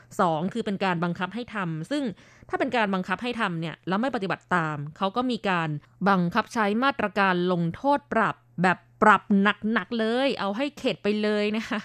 [0.07, 2.03] 2 คือเป็นการบังคับให้ทำซึ่ง
[2.49, 5.69] ถ้าเป็นการบังคับให้ทำเนี่ยแล้วไม่ปฏิบัติตาม เขาก็มีการ
[6.09, 9.21] บังคับใช้มาตรการลงโทษปรับแบบ ปรับ
[9.73, 11.79] หนักๆเลย เอาให้เข็ดไปเลยนะคะ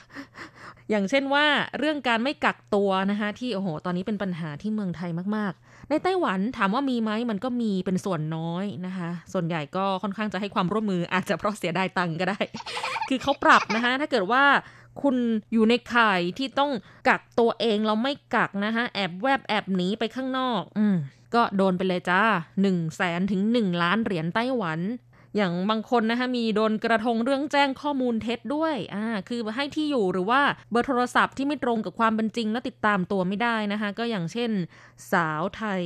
[0.90, 1.46] อย่างเช่นว่า
[1.78, 12.40] เรื่องการไม่กักตัวนะคะที่โอ้โห ตอนนี้เป็นปัญหาที่เมืองไทยมากๆ ในไต้หวันถามว่ามีไหมมันก็มีเป็นส่วนน้อยนะคะ ส่วนใหญ่ก็ค่อนข้างจะให้ความร่วมมืออาจจะเพราะเสียดายตังก็ได้
[13.08, 14.44] คือเขาปรับนะคะถ้าเกิดว่า
[15.02, 15.16] คุณ
[15.52, 16.70] อยู่ในข่ายที่ต้อง
[17.08, 20.96] กักตัวเองเราไม่กักนะคะแอบแวบแอบหนีไปข้างนอก อืม
[21.34, 24.80] ก็โดนไปเลยจ้า1นึ่งแสนถึง 1 ล้านเหรียญไต้หวัน
[25.36, 34.50] อย่างบางคนนะคะมีโดนกระทงเรื่องแจ้งข้อมูลเท็จด้วยอ่าคือให้ที่อยู่หรือว่าเบอร์โทรศัพท์ที่ไม่ตรงกับความเป็นจริงและติดตามตัวไม่ได้นะคะก็อย่างเช่น
[35.12, 35.82] สาวไทย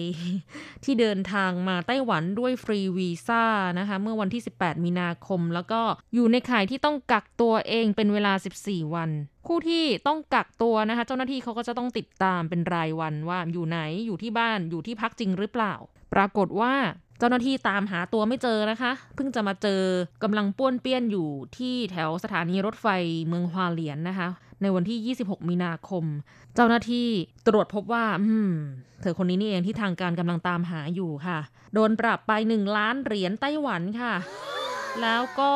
[0.84, 3.44] ที่เดินทางมาไต้หวันด้วยฟรีวีซ่า
[3.78, 5.80] นะคะเมื่อวันที่ 18 มีนาคม แล้วก็
[6.14, 8.32] อยู่ในข่ายที่ต้องกักตัวเองเป็นเวลา
[8.62, 9.10] 14 วัน
[9.46, 15.74] ผู้ที่ต้องกักตัวนะคะ เจ้าหน้าที่เขาก็จะต้องติดตามเป็นรายวันว่าอยู่ไหนอยู่ที่บ้านอยู่ที่พักจริงหรือเปล่า
[16.14, 16.74] ปรากฏว่า
[17.18, 19.82] เจ้าหน้าที่ตามหาตัวไม่เจอนะคะ เพิ่งจะมาเจอ
[20.22, 22.86] กำลังป้วนเปี้ยนอยู่ที่แถวสถานีรถไฟ
[23.28, 24.28] เมืองฮวาเหลียนนะคะ
[24.62, 26.04] ในวันที่ 26 มีนาคม
[26.54, 27.08] เจ้าหน้าที่
[27.46, 28.52] ตรวจพบว่า อืม
[29.00, 31.38] เธอคนนี้นี่เองที่ทางการกำลังตามหาอยู่ค่ะ
[31.74, 34.14] โดนปรับไป 1 ล้านเหรียญไต้หวันค่ะ
[35.02, 35.52] แล้วก็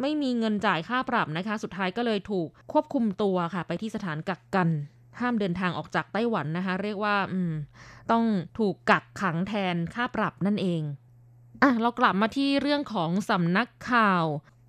[0.00, 4.68] ไม่มีเงินจ่ายค่าปรับนะคะ สุดท้ายก็เลยถูกควบคุมตัวค่ะ ไปที่สถานกักกัน
[5.20, 7.52] ห้ามเดินทางออกจากไต้หวันนะคะ เรียกว่าอืม
[8.10, 8.24] ต้อง
[8.58, 10.82] ถูกกักขังแทนค่าปรับนั่นเอง
[11.62, 14.24] อะเรากลับมาที่เรื่องของสำนักข่าว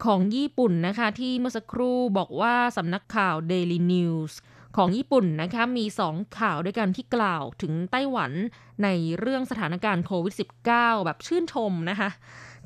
[0.05, 4.33] ของญี่ปุ่นนะคะ ที่เมื่อสักครู่บอกว่าสำนักข่าว Daily News
[4.77, 8.31] ของญี่ปุ่นนะคะมีสองข่าวด้วยกันที่กล่าวถึงไต้หวัน
[8.83, 8.87] ใน
[9.19, 10.35] เรื่องสถานการณ์โควิด
[10.69, 12.09] -19 แบบชื่นชมนะคะ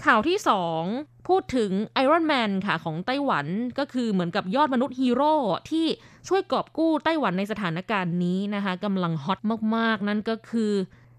[0.06, 0.84] ข่าวที่สอง
[1.28, 3.48] พูดถึงไอรอนแมนค่ะของไต้หวัน
[3.80, 5.34] ก็คือเหมือนกับยอดมนุษย์ฮีโร่
[5.70, 5.86] ที่
[6.28, 9.40] ช่วยกอบกู้ไต้หวันในสถานการณ์นี้นะคะกำลังฮอต
[9.76, 10.74] มากๆ นั่นก็คือ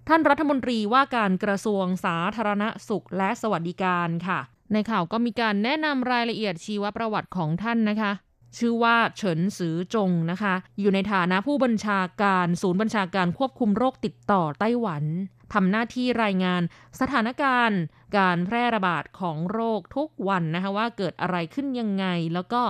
[0.08, 4.40] ท่านรัฐมนตรีว่าการกระทรวงสาธารณสุขและสวัสดิการค่ะ
[4.72, 8.12] ในข่าวก็มีการแนะนำรายละเอียดชีวประวัติของท่านนะคะ
[8.58, 15.04] ชื่อว่าเฉินซือจงนะคะ อยู่ในฐานะผู้บัญชาการศูนย์บัญชาการควบคุมโรคติดต่อไต้หวัน
[15.52, 16.62] ทำหน้าที่รายงาน
[17.00, 17.80] สถานการณ์
[18.16, 22.62] การแพร่ระบาดของโรคทุกวันนะคะว่าเกิดอะไรขึ้นยังไง แล้วก็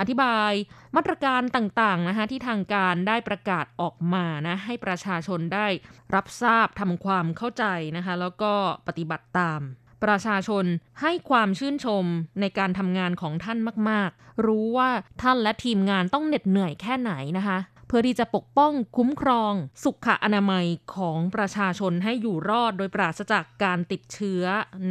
[0.00, 0.52] อธิบาย
[0.96, 5.66] มาตรการต่างๆนะคะที่ทางการได้ประกาศออกมานะให้ประชาชนได้
[6.14, 7.64] รับทราบทำความเข้าใจ
[7.96, 8.52] นะคะแล้วก็
[8.86, 9.60] ปฏิบัติตาม
[10.04, 10.64] ประชาชน
[11.00, 12.04] ให้ความชื่นชม
[12.40, 13.58] ในการทำงานของท่าน
[13.90, 14.90] มาก ๆ รู้ว่า
[15.22, 19.52] ท่านและทีมงานต้องเหน็ดเหนื่อยแค่ไหนนะคะ เพื่อที่จะปกป้องคุ้มครอง
[19.84, 24.44] สุขอนามัยของประชาชนให้อยู่รอดโดยปราศจากการติดเชื้อ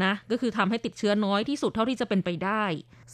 [0.03, 2.63] นะก็คือทำให้ติดเชื้อน้อยที่สุดเท่าที่จะเป็นไปได้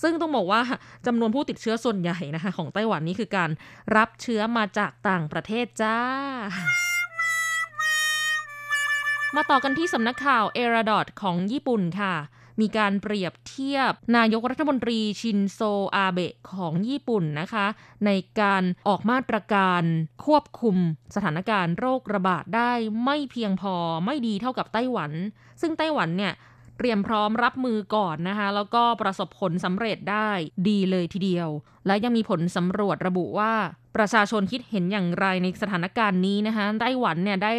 [0.01, 0.61] ซึ่งต้องบอกว่า
[1.05, 3.49] จำนวนผู้ติดเชื้อส่วนใหญ่นะคะของไต้หวันนี้คือการ
[3.95, 5.97] รับเชื้อมาจากต่างประเทศจ้า
[9.35, 12.15] มาต่อกันที่สำนักข่าวเอราดอทของญี่ปุ่นค่ะ
[12.61, 15.59] มีการเปรียบเทียบนายกรัฐมนตรีชินโซ
[15.95, 17.65] อาเบะของญี่ปุ่นนะคะ
[18.05, 19.83] ในการออกมาตรการ
[20.25, 20.77] ควบคุม
[21.15, 22.71] สถานการณ์โรคระบาดได้
[23.03, 25.11] ไม่เพียงพอไม่ดีเท่ากับไต้หวัน
[25.61, 26.33] ซึ่งไต้หวันเนี่ย
[26.77, 30.29] เตรียมพร้อมรับมือก่อนนะคะ แล้วก็ประสบผลสำเร็จได้
[30.67, 31.49] ดีเลยทีเดียว
[31.87, 33.53] และยังมีผลสำรวจระบุว่า
[33.95, 37.53] ประชาชนคิดเห็นอย่างไรในสถานการณ์นี้นะคะไต้หวันเนี่ยได้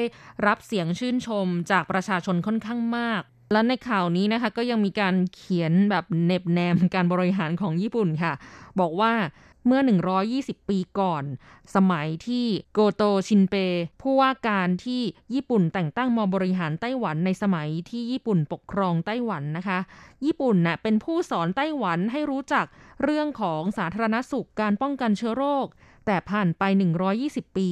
[0.46, 8.32] รับเสียงชื่นชมจากประชาชนค่อนข้างมาก และในข่าวนี้นะคะก็ยังมีการเขียนแบบเน็บแนมการบริหารของญี่ปุ่นค่ะ
[8.80, 9.12] บอกว่า
[9.66, 9.80] เมื่อ
[10.24, 11.24] 120 ปีก่อน
[11.74, 13.54] สมัยที่โกโตชินเป
[14.02, 15.02] ผู้ว่าการที่
[15.34, 19.78] ญี่ปุ่นแต่งตั้งมาบริหารไต้หวันในสมัยที่ญี่ปุ่นปกครองไต้หวันนะคะ
[20.24, 22.66] ญี่ปุ่นนะ่ะเป็นผู้สอนไต้หวันให้รู้จัก
[23.02, 25.66] เรื่องของสาธารณสุขการป้องกันเชื้อโรค
[26.06, 26.62] แต่ผ่านไป
[27.10, 27.70] 120 ปี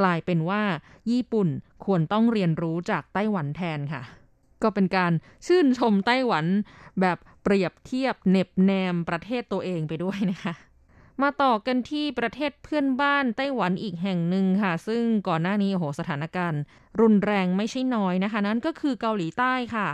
[0.00, 0.62] กลายเป็นว่า
[1.10, 1.48] ญี่ปุ่น
[1.84, 4.02] ควรต้องเรียนรู้จากไต้หวันแทนค่ะ
[4.62, 5.12] ก็เป็นการ
[5.46, 6.46] ชื่นชมไต้หวัน
[7.00, 10.54] แบบเปรียบเทียบเน็บแนมประเทศตัวเองไปด้วยนะคะ
[11.22, 16.60] มาต่อกันที่ประเทศเพื่อนบ้านไต้หวันอีกแห่งหนึ่งค่ะ ซึ่งก่อนหน้านี้โอ้โหสถานการณ์
[17.00, 19.88] รุนแรงไม่ใช่น้อยนะคะ นั่นก็คือเกาหลีใต้ค่ะ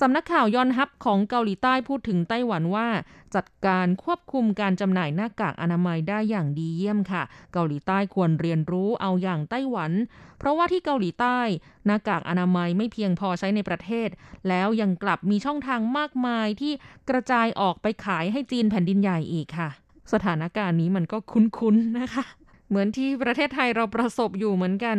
[0.00, 2.88] สำนักข่าวยอนฮับของเกาหลีใต้พูดถึงไต้หวันว่า
[3.34, 7.22] จัดการควบคุมการจำหน่ายหน้ากากอนามัยได้อย่างดีเยี่ยมค่ะ
[7.52, 9.92] เกาหลีใต้ควรเรียนรู้เอาอย่างไต้หวัน
[10.38, 11.38] เพราะว่าที่เกาหลีใต้
[11.86, 14.08] หน้ากากอนามัยไม่เพียงพอใช้ในประเทศ
[14.48, 16.72] แล้วยังกลับมีช่องทางมากมายที่
[17.08, 19.70] กระจายออกไปขายให้จีนแผ่นดินใหญ่อีกค่ะ
[20.12, 22.24] สถานการณ์นี้มันก็คุ้นๆนะคะ
[22.70, 24.96] เหมือนที่ประเทศไทยเราประสบอยู่เหมือนกัน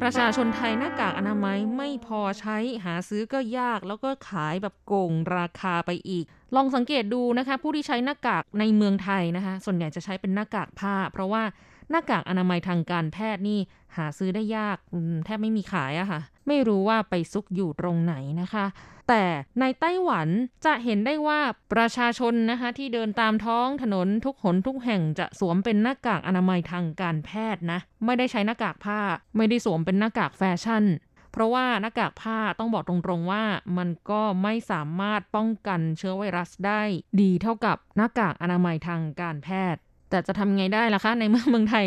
[0.00, 11.42] ประชาชนไทยหน้ากากอนามัยไม่พอใช้หาซื้อก็ยากแล้วก็ขายแบบโกงราคาไปอีก ลองสังเกตดูนะคะ ผู้ที่ใช้หน้ากากในเมืองไทยนะคะ ส่วนใหญ่จะใช้เป็นหน้ากากผ้า เพราะว่า
[11.90, 13.58] หน้ากากอนามัยทางการแพทย์นี่
[13.96, 14.78] หาซื้อได้ยาก
[15.24, 18.64] แทบไม่มีขายอะค่ะ ไม่รู้ว่าไปซุกอยู่ตรงไหนนะคะ
[19.08, 19.24] แต่
[19.60, 20.28] ในไต้หวัน
[20.64, 21.40] จะเห็นได้ว่า
[21.72, 29.00] ประชาชนนะคะที่เดินตามท้องถนนทุกหนทุกแห่งจะสวมเป็นหน้ากากอนามัยทางการแพทย์นะ ไม่ได้ใช้หน้ากากผ้า
[29.36, 30.84] ไม่ได้สวมเป็นหน้ากากแฟชั่น
[31.32, 33.44] เพราะว่าหน้ากากผ้าต้องบอกตรงๆว่า
[33.78, 36.82] มันก็ไม่สามารถป้องกันเชื้อไวรัสได้
[37.20, 41.86] ดีเท่ากับหน้ากากอนามัยทางการแพทย์แต่จะทำไงได้ล่ะคะ ในเมืองเมืองไทย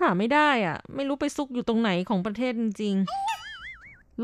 [0.00, 3.41] หาไม่ได้อะไม่รู้ไปซุกอยู่ตรงไหนของประเทศจริงๆ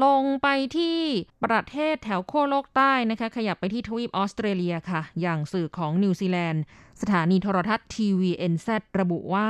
[0.05, 0.99] ลงไปที่
[1.45, 6.63] ประเทศแถวโคโลกใต้นะคะ ขยับไปที่ทวีปออสเตรเลียค่ะ อย่างสื่อของนิวซีแลนด์
[7.01, 8.67] สถานีโทรทัศน์ TVNZ
[9.01, 9.49] ระบุว่า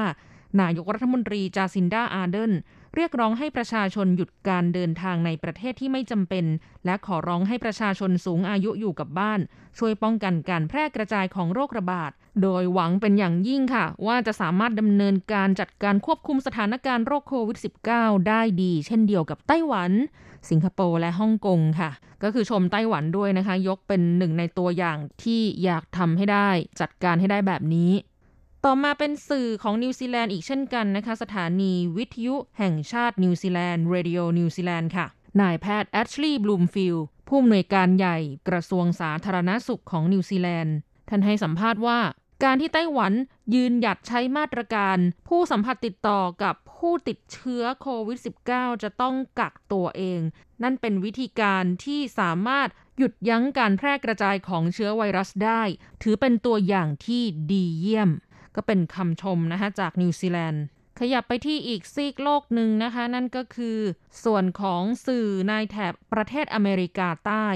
[0.60, 2.52] นายกรัฐมนตรีจาซินดาอาร์เดน
[3.00, 6.44] เรียกร้องให้ประชาชนหยุดการเดินทางในประเทศที่ไม่จำเป็น
[6.86, 9.40] และขอร้องให้ประชาชนสูงอายุอยู่กับบ้าน
[9.78, 12.10] ช่วยป้องกันการแพร่กระจายของโรคระบาด
[12.42, 17.58] โดยหวังเป็นอย่างยิ่งค่ะ ว่าจะสามารถดำเนินการจัดการควบคุมสถานการณ์โรคโควิด
[17.92, 19.90] -19 ได้ดี เช่นเดียวกับไต้หวัน
[20.50, 21.90] สิงคโปร์และฮ่องกงค่ะ
[22.22, 26.48] ก็คือชมไต้หวันด้วยนะคะ ยกเป็นหนึ่งในตัวอย่างที่อยากทำให้ได้
[26.80, 27.90] จัดการให้ได้แบบนี้
[28.70, 35.06] ต่อมาเป็นสื่อของนิวซีแลนด์อีกเช่นกันนะคะ สถานีวิทยุแห่งชาตินิวซีแลนด์ Radio นิวซีแลนด์ค่ะ
[35.40, 40.74] นายแพทย์แอชลีย์บลูมฟิลด์ผู้อำนวยการใหญ่กระทรวงสาธารณสุขของนิวซีแลนด์
[41.08, 42.00] ท่านให้สัมภาษณ์ว่า
[42.44, 43.12] การที่ไต้หวัน
[43.54, 48.18] ยืนหยัดใช้มาตรการ ผู้สัมผัสติดต่อกับผู้ติดเชื้อโควิด
[48.50, 50.20] -19 จะต้องกักตัวเอง
[50.62, 55.62] นั่นเป็นวิธีการที่สามารถหยุดยั้งการแพร่กระจายของเชื้อไวรัสได้
[56.02, 58.10] ถือเป็นตัวอย่างที่ดีเยี่ยม
[58.56, 60.64] ก็เป็นคำชมนะคะจากนิวซีแลนด์
[60.98, 63.78] ขยับไปที่อีกซีกโลกหนึ่งนะคะ นั่นก็คือ
[64.24, 67.46] ส่วนของสื่อในแถบประเทศอเมริกาใต้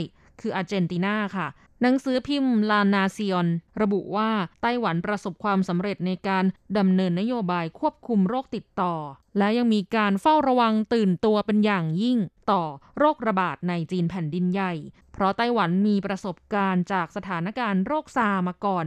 [0.40, 1.48] คืออาร์เจนตินาค่ะ
[1.82, 3.48] หนังสือพิมพ์ลานาซิออน
[3.80, 4.30] ระบุว่า
[4.62, 6.44] ไต้หวันประสบความสำเร็จในการ
[6.78, 8.94] ดำเนินนโยบายควบคุมโรคติดต่อ
[9.38, 12.18] และยังมีการเฝ้าระวังตื่นตัวเป็นอย่างยิ่ง
[12.50, 12.62] ต่อ
[12.98, 14.72] โรคระบาดในจีนแผ่นดินใหญ่
[15.12, 18.86] เพราะไต้หวันมีประสบการณ์จากสถานการณ์โรคซามาก่อน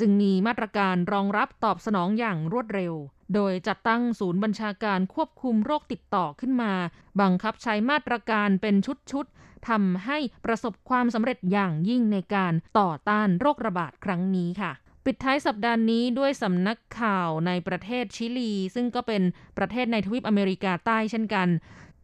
[0.00, 2.94] จึงมีมาตรการรองรับตอบสนองอย่างรวดเร็ว
[3.34, 6.72] โดยจัดตั้งศูนย์บัญชาการควบคุมโรคติดต่อขึ้นมา
[7.20, 8.74] บังคับใช้มาตรการเป็น
[9.10, 14.72] ชุดๆทำให้ประสบความสำเร็จอย่างยิ่งในการต่อต้านโรคระบาดครั้งนี้ค่ะ
[15.04, 19.22] ปิดท้ายสัปดาห์นี้ด้วยสำนักข่าวในประเทศชิลี ซึ่งก็เป็น
[19.58, 21.48] ประเทศในทวีปอเมริกาใต้เช่นกัน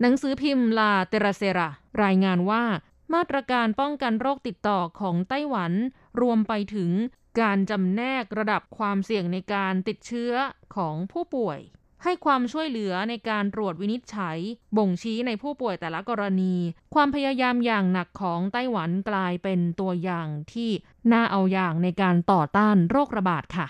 [0.00, 1.68] หนังสือพิมพ์ลาเตราเซรา
[2.02, 2.64] รายงานว่า
[3.14, 5.72] มาตรการป้องกันโรคติดต่อของไต้หวัน
[6.20, 6.90] รวมไปถึง
[7.40, 10.32] การจำแนกระดับความเสี่ยงในการติดเชื้อ
[10.76, 11.60] ของผู้ป่วย
[12.02, 14.38] ให้ความช่วยเหลือในการตรวจวินิจฉัย
[14.76, 16.54] บ่งชี้ในผู้ป่วยแต่ละกรณี
[16.94, 20.70] ความพยายามอย่างหนักของไต้หวันกลายเป็นตัวอย่างที่
[21.12, 23.66] น่าเอาอย่างในการต่อต้านโรคระบาดค่ะ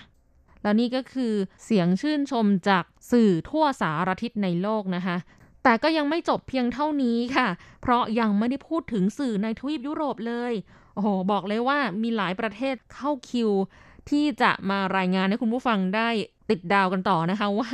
[0.61, 1.33] และนี่ก็คือ
[1.65, 5.17] เสียงชื่นชมจากสื่อทั่วสารทิศในโลกนะคะ
[5.63, 7.47] แต่ก็ยังไม่จบเพียงเท่านี้ค่ะ
[7.81, 10.53] เพราะยังไม่ได้พูดถึงสื่อในทวีปยุโรปเลย
[10.97, 13.49] โอ้โห บอกเลยว่ามีหลายประเทศเข้าคิว
[14.09, 16.09] ที่จะมารายงานให้คุณผู้ฟังได้
[16.49, 17.69] ติดดาวกันต่อนะคะว่า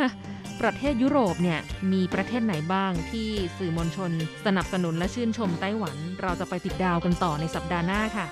[0.62, 1.60] ประเทศยุโรปเนี่ย
[1.92, 4.12] มีประเทศไหนบ้างที่สื่อมวลชน
[4.46, 8.26] สนับสนุนและชื่นชมไต้หวัน เราจะไปติดดาวกันต่อในสัปดาห์หน้าค่ะ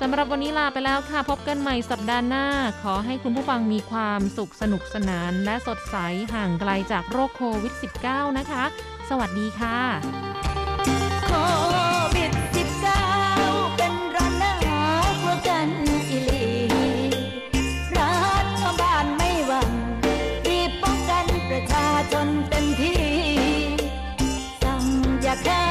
[0.00, 2.46] สำหรับวันนี้ลาไปแล้วค่ะ พบกันใหม่สัปดาห์หน้า
[2.82, 5.96] ขอให้คุณผู้ฟังมีความสุขสนุกสนาน และสดใส
[6.34, 7.74] ห่างไกลจากโรคโควิด
[8.06, 8.64] -19 นะคะ
[9.10, 9.78] สวัสดีค่ะ
[25.46, 25.67] ย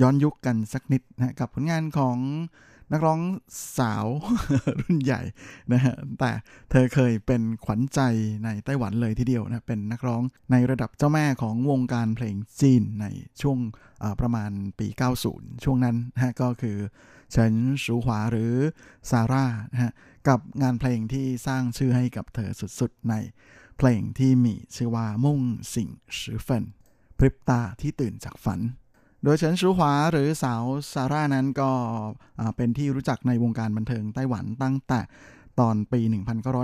[0.00, 2.18] ย้อนยุคกันสักนิดนะกับผลงานของ
[2.92, 3.20] นักร้อง
[3.78, 4.06] สาว
[4.80, 5.20] รุ่นใหญ่
[5.72, 6.30] นะฮะแต่
[6.70, 8.00] เธอเคยเป็นขวัญใจ
[8.44, 13.06] ในไต้หวันเลยทีเดียวนะเป็นนักร้องในระดับเจ้าแม่ของวงการเพลงจีนใน
[13.42, 13.58] ช่วง
[14.20, 14.88] ประมาณปี
[15.26, 16.76] 90 ช่วงนั้นนะฮะก็คือ
[17.32, 18.52] เฉินสูหวาหรือ
[19.10, 19.92] ซาร่านะฮะ
[20.28, 23.14] กับงานเพลงที่สร้างชื่อให้กับเธอสุดๆ ใน
[23.78, 25.40] เพลงที่มีชื่อว่ามุ่ง
[25.74, 25.88] สิ่ง
[26.18, 26.64] สือเฟิน
[27.18, 28.60] พริบตาที่ตื่นจากฝัน
[29.24, 30.62] โดยเฉินชูหวาหรือสาว
[30.92, 31.70] ซาร่านั้นก็
[32.56, 35.00] เป็นที่รู้จักในวงการบันเทิงไต้หวันตั้งแต่
[35.60, 36.00] ตอนปี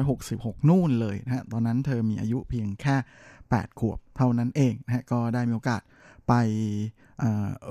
[0.03, 2.97] 1966 นู่นเลยนะฮะ ตอนนั้นเธอมีอายุเพียงแค่
[3.39, 5.83] 8 ขวบเท่านั้นเองนะฮะ ก็ได้มีโอกาส
[6.29, 6.33] ไป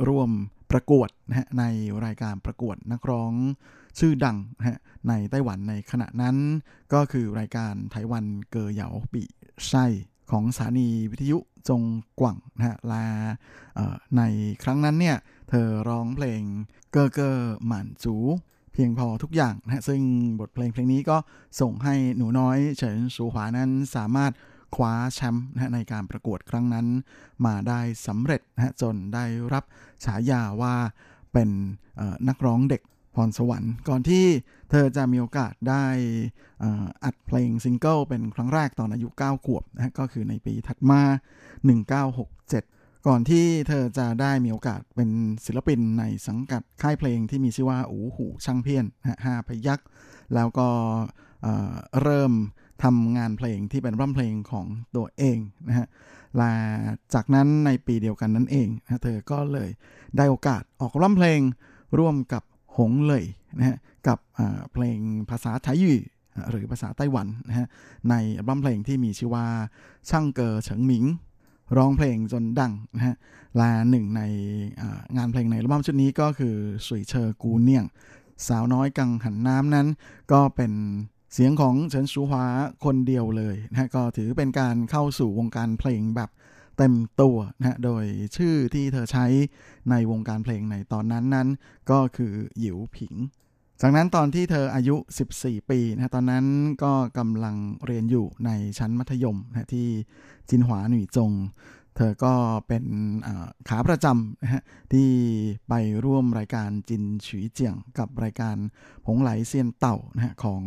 [0.07, 0.29] ร่วม
[0.71, 1.63] ประกวดนะฮะใน
[2.05, 3.33] รายการประกวดนักร้อง
[3.99, 4.77] ชื่อดังนะฮะ
[5.09, 6.35] ในไต้หวันในขณะนั้น
[6.93, 9.23] ก็คือรายการไต้หวันเกอเหยาปี
[9.69, 9.85] ไส้
[10.31, 11.37] ของสถานีวิทยุ
[11.69, 11.81] จง
[12.19, 13.05] กว่างนะฮะและ
[14.17, 14.21] ใน
[14.63, 15.17] ครั้งนั้นเนี่ย
[15.49, 16.41] เธอร้องเพลง
[16.91, 17.31] เกอเกอ
[17.65, 18.15] หมันจู
[18.73, 20.01] เพียงพอทุกอย่างนะฮะซึ่ง
[20.39, 21.17] บทเพลงเพลงนี้ก็
[21.61, 24.31] ส่งให้หนูน้อยเฉินสูหวานั้นสามารถ
[24.75, 26.87] คว้าแชมป์นะในการประกวดครั้งนั้น
[27.45, 29.63] มาได้สำเร็จนะจนได้รับ
[30.05, 30.75] ฉายาว่า
[31.33, 31.49] เป็น
[32.27, 32.81] นักร้องเด็ก
[33.15, 34.25] พรสวรรค์ ก่อนที่
[34.71, 35.85] เธอจะมีโอกาสได้
[37.03, 41.01] อัดเพลงซิงเกิลเป็นครั้งแรกตอนอายุ 9 ขวบนะก็คือในปีถัดมา
[42.23, 45.09] 1967 ก่อนที่เธอจะได้มีโอกาสเป็น
[45.45, 48.85] ศิลปินในสังกัดค่ายเพลงที่มีชื่อว่าอูหูช่างเพี้ยน
[49.25, 49.79] ห้าพยัก
[50.35, 50.69] แล้วก็
[52.01, 52.33] เริ่ม
[52.83, 55.37] ทำงานเพลงที่เป็นร่ำเพลงของตัวเอง
[55.67, 55.87] นะฮะ
[56.37, 56.53] และ
[57.13, 59.69] จากนั้นในปีเดียวกันนั่นเองนะเธอก็เลย
[60.17, 61.39] ได้โอกาสออกร่ำเพลง
[61.99, 62.43] ร่วมกับ
[62.77, 63.23] หงเลย
[63.57, 64.19] นะฮะกับ
[64.73, 64.99] เพลง
[65.29, 65.97] ภาษาไทยยู่
[66.49, 67.67] หรือภาษาไต้หวันนะฮะ
[68.09, 69.45] ในอัลบั้มเพลงที่มีชื่อว่า
[70.09, 71.05] ช่างเกอเฉิงหมิง
[71.77, 73.15] ร้องเพลงจนดังนะฮะ
[73.57, 74.21] และหนึ่งใน
[75.17, 76.55] งานเพลงในอัลบั้มชุดนี้ก็คือ
[76.87, 77.85] สุยเชอกูเนียง
[78.47, 79.87] สาวน้อยกังหันน้ำนั้น
[80.31, 80.73] ก็เป็น
[81.33, 82.45] เสียงของเฉินชูฮวา
[82.85, 86.29] คนเดียวเลยนะฮะก็ถือเป็นการเข้าสู่วงการเพลงแบบ
[86.77, 88.03] เต็มตัวนะโดย
[88.37, 89.25] ชื่อที่เธอใช้
[89.89, 91.47] ในวงการเพลงในตอนนั้นนั้น
[91.91, 93.13] ก็คือหยิวผิง
[93.81, 94.95] จากนั้นตอนที่เธออายุ
[95.33, 96.45] 14 ปีนะตอนนั้น
[96.83, 97.55] ก็กำลัง
[97.85, 98.49] เรียนอยู่ใน
[98.79, 99.87] ชั้นมัธยมนะที่
[100.49, 101.31] จินหวาหนุ่ยจง
[101.97, 102.33] เธอก็
[102.67, 102.85] เป็น
[103.69, 104.63] ขาประจำนะฮะ
[104.93, 105.09] ที่
[105.69, 105.73] ไป
[106.05, 108.55] ร่วมรายการจินฉุยเจียง กับรายการ
[109.05, 110.63] ผงไหลเซียนเต่านะฮะของ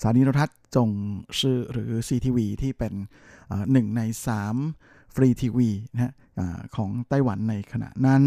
[0.00, 0.88] สถานีโทรทัศน์จง
[1.38, 2.94] ชื่อหรือ CTV ที่เป็น
[3.72, 4.56] หนึ่งในสาม
[5.16, 6.12] ฟรีทีวีนะฮะ
[6.76, 8.22] ของไต้หวันในขณะนั้น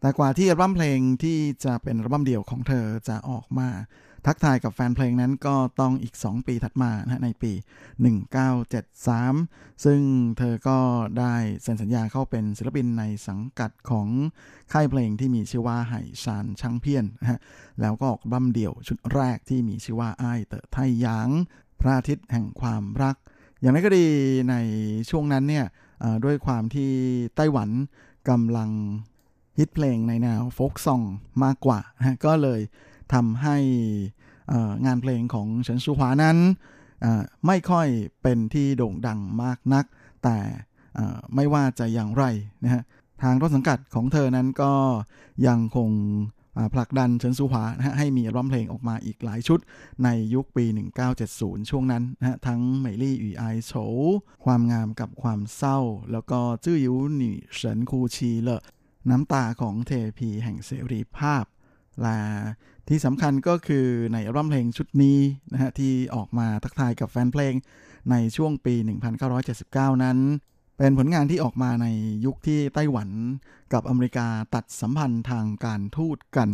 [0.00, 3.68] แต่กว่าที่อัลบั้มเพลงที่จะเป็นอัลบั้มเดี่ยวของเธอจะออกมา
[4.26, 7.52] ทักทายกับแฟนเพลงนั้นก็ต้องอีก 2 ปีถัดมานะในปี
[9.28, 10.00] 1973 ซึ่ง
[10.38, 10.78] เธอก็
[11.18, 14.08] ได้เซ็นสัญญาเข้าเป็นศิลปินในสังกัดของ
[14.72, 17.40] ค่ายเพลงที่มีชื่อว่าไห่ชานช่างเพี้ยนนะฮะ
[17.80, 21.28] แล้วก็ออกบั้มเดี่ยวชุดแรกที่มีชื่อว่าไอ้เต๋อไทยยาง
[21.80, 23.16] พระอาทิตย์แห่งความรัก
[23.60, 24.06] อย่างไรก็ดี
[24.50, 24.54] ใน
[25.10, 25.66] ช่วงนั้นเนี่ย
[26.24, 26.90] ด้วยความที่
[27.36, 27.70] ไต้หวัน
[28.28, 28.70] กำลัง
[29.58, 31.02] ฮิตเพลงในแนวโฟกซอง
[31.44, 32.60] มากกว่านะก็เลย
[33.14, 33.56] ทำให้
[34.86, 36.36] งานเพลงของเฉินซูหวานั้น
[37.46, 37.88] ไม่ค่อย
[38.22, 39.84] เป็นที่โด่งดังมากนัก
[40.24, 40.36] แต่
[41.34, 42.24] ไม่ว่าจะอย่างไร
[42.64, 42.82] นะฮะ
[43.22, 44.72] ทางต้นสังกัดของเธอนั้นก็
[45.46, 45.90] ยังคง
[46.74, 49.58] ผลักดันเฉินซูหวานะฮะให้มีอัลบั้มเพลงออกมาอีกหลายชุด
[50.04, 50.64] ในยุคปี
[51.18, 53.72] 1970 ช่วงนั้นนะฮะทั้งเหมยลี่อีไอโฉ
[54.44, 55.78] ความงามกับความเศร้า
[56.12, 58.50] แล้วก็จื้อยิวหนี่เฉินคูชีเล
[59.10, 61.44] น้ำตาของเทพีแห่งเสรีภาพ
[62.02, 62.18] และ
[62.88, 65.18] ที่สำคัญก็คือในอัลบั้มเพลงชุดนี้
[65.52, 67.54] นะฮะที่ออกมาทักทายกับแฟนเพลง
[68.10, 68.74] ในช่วงปี
[69.38, 70.18] 1979 นั้น
[70.78, 71.86] เป็นผลงานที่ออกมาใน
[72.24, 73.08] ยุคที่ไต้หวัน
[73.72, 76.48] กับอเมริกาตัดสัมพันธ์ทางการทูตกัน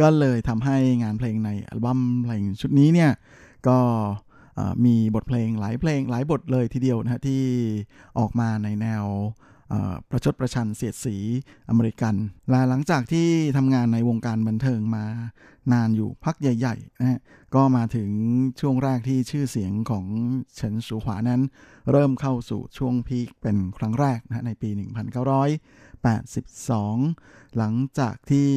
[0.00, 3.12] ก็เลยทำให้งานเพลงในอัลบั้มเพลงชุดนี้เนี่ย
[3.68, 3.78] ก็
[4.84, 7.42] มีบทเพลงหลายเพลงหลายบทเลยทีเดียวนะที่
[8.18, 9.04] ออกมาในแนว
[10.10, 11.16] ประชดประชันเสียดสี
[11.68, 12.14] อเมริกัน
[12.50, 15.04] และหลังจากที่ทำงานในวงการบันเทิงมา
[15.72, 17.20] นานอยู่พักใหญ่ๆนะฮะ
[17.54, 18.10] ก็มาถึง
[18.60, 20.06] ช่วงแรกที่ชื่อเสียงของ
[20.54, 21.42] เฉินสูหวานั้น
[21.90, 24.70] เริ่มเข้าสู่ช่วงพีคเป็นครั้งแรกนะในปี
[26.18, 28.50] 1982 หลังจากที่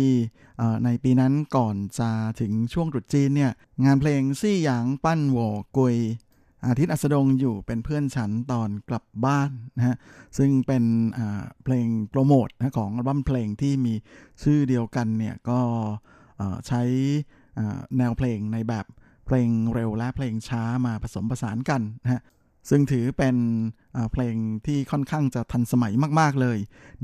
[0.86, 2.12] ในปีนั้นก่อนจะ
[2.42, 3.52] ถึงช่วงตรุษจีนเนี่ย
[3.86, 5.38] งานเพลงซี่หยางปั้นโว
[5.78, 5.98] กุย
[6.68, 9.96] อาทิตย์อัสดงอยู่เป็นเพื่อนฉันตอนกลับบ้านนะฮะ
[10.38, 10.84] ซึ่งเป็น
[11.64, 13.94] เพลงโปรโมทนะของอัลบั้มเพลงที่มี
[14.44, 15.60] ชื่อเดียวกันเนี่ยก็
[16.68, 16.82] ใช้
[17.98, 18.86] แนวเพลงในแบบ
[19.26, 22.22] เพลงเร็วและเพลงช้ามาผสมผสานกันนะฮะ
[22.70, 23.36] ซึ่งถือเป็น
[24.12, 24.36] เพลง
[24.66, 26.58] ที่ค่อนข้างจะทันสมัยมาก ๆ เลย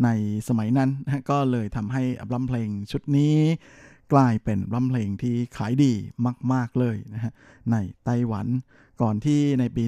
[0.04, 0.10] ใน
[0.48, 3.36] สมัยนั้นนะก็เลยทำให้อัลบั้มเพลงชุดนี้
[4.14, 5.94] กลายเป็นอัลบั้มเพลงที่ขายดี
[6.54, 7.34] มาก ๆ เลยนะฮะ
[7.72, 8.48] ในไต้หวัน
[9.02, 9.84] ก่อนที่ในปี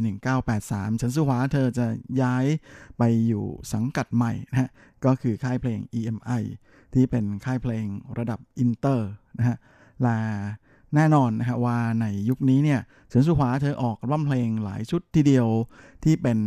[0.47, 1.86] 1983เฉินซูฮวาเธอจะ
[2.22, 2.45] ย้าย
[2.97, 4.69] ไปอยู่สังกัดใหม่นะฮะ
[5.05, 6.43] ก็คือค่ายเพลง EMI
[6.93, 7.86] ที่เป็นค่ายเพลง
[8.17, 9.57] ระดับอินเตอร์นะฮะ
[10.03, 10.17] และ
[10.95, 15.47] แน่นอนนะฮะว่าในยุคนี้เนี่ยเฉินซูฮวาเธอออกอัลบั้มเพลงหลายชุดทีเดียว
[16.03, 16.39] ที่เป็น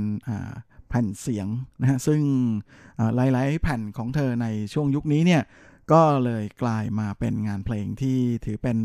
[0.89, 1.47] แผ่นเสียง
[1.81, 2.20] นะฮะซึ่ง
[3.14, 5.43] หลาย ๆ แผ่นของเธอในช่วงยุคนี้เนี่ย
[5.93, 8.78] ก็เลยกลายมาเป็นงานเพลงที่ถือเป็น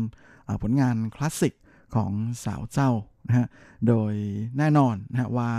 [0.62, 1.54] ผลงานคลาสสิก
[1.94, 2.12] ของ
[2.44, 2.90] สาวเจ้า
[3.28, 3.46] นะฮะ
[3.88, 4.12] โดย
[4.58, 5.52] แน่นอนนะว่า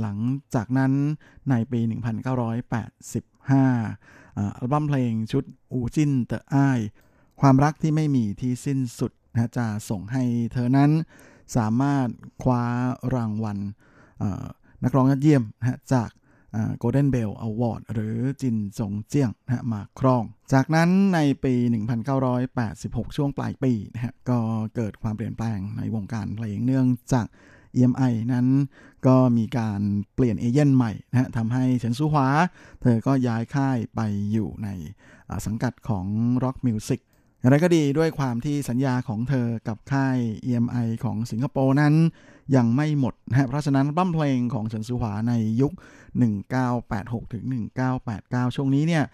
[0.00, 0.18] หลัง
[0.54, 0.92] จากนั้น
[1.50, 1.92] ในปี 1985
[4.36, 6.80] อัลบั้มเพลงชุดอูจินเตออ้าย
[7.40, 10.90] ความรักที่ไม่มีที่สิ้นสุดนะจะส่งให้เธอนั้น
[11.56, 12.08] สามารถ
[12.42, 12.62] คว้า
[13.14, 13.58] รางวัล
[14.84, 16.10] นักร้องยอดเยี่ยมนะจาก
[16.82, 21.54] Golden Bell Award หรือจินจงเจียงนะมาครอง จากนั้นในปี
[22.36, 24.38] 1986 ช่วงปลายปีนะฮะก็
[24.76, 27.26] เกิดความเปลี่ยนแปลงในวงการเพลงเนื่องจาก
[27.76, 28.46] EMI นั้น
[29.06, 29.80] ก็มีการ
[30.14, 32.26] เปลี่ยนเอเย่นใหม่นะฮะทำให้เฉินซูหวา
[32.82, 34.00] เธอก็ย้ายค่ายไป
[34.32, 34.68] อยู่ใน
[35.46, 36.06] สังกัดของ
[36.44, 37.00] Rock Music
[37.38, 41.94] อย่างไรก็ดีด้วยความที่สัญญาของเธอกับค่าย EMI ของสิงคโปร์นั้น
[42.56, 45.72] ยังไม่หมดนะเพราะฉะนั้นบั้มเพลงของเฉินซูหวาในยุค
[46.52, 47.44] 1986ถึง
[48.00, 49.04] 1989 ช่วงนี้เนี่ย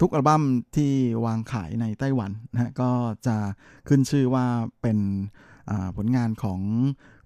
[0.00, 0.42] ทุกอัลบั้ม
[0.76, 0.92] ที่
[1.24, 2.90] วางขายในไต้หวันนะก็
[3.26, 3.36] จะ
[3.88, 4.46] ขึ้นชื่อว่า
[4.82, 4.98] เป็น
[5.96, 6.60] ผลงานของ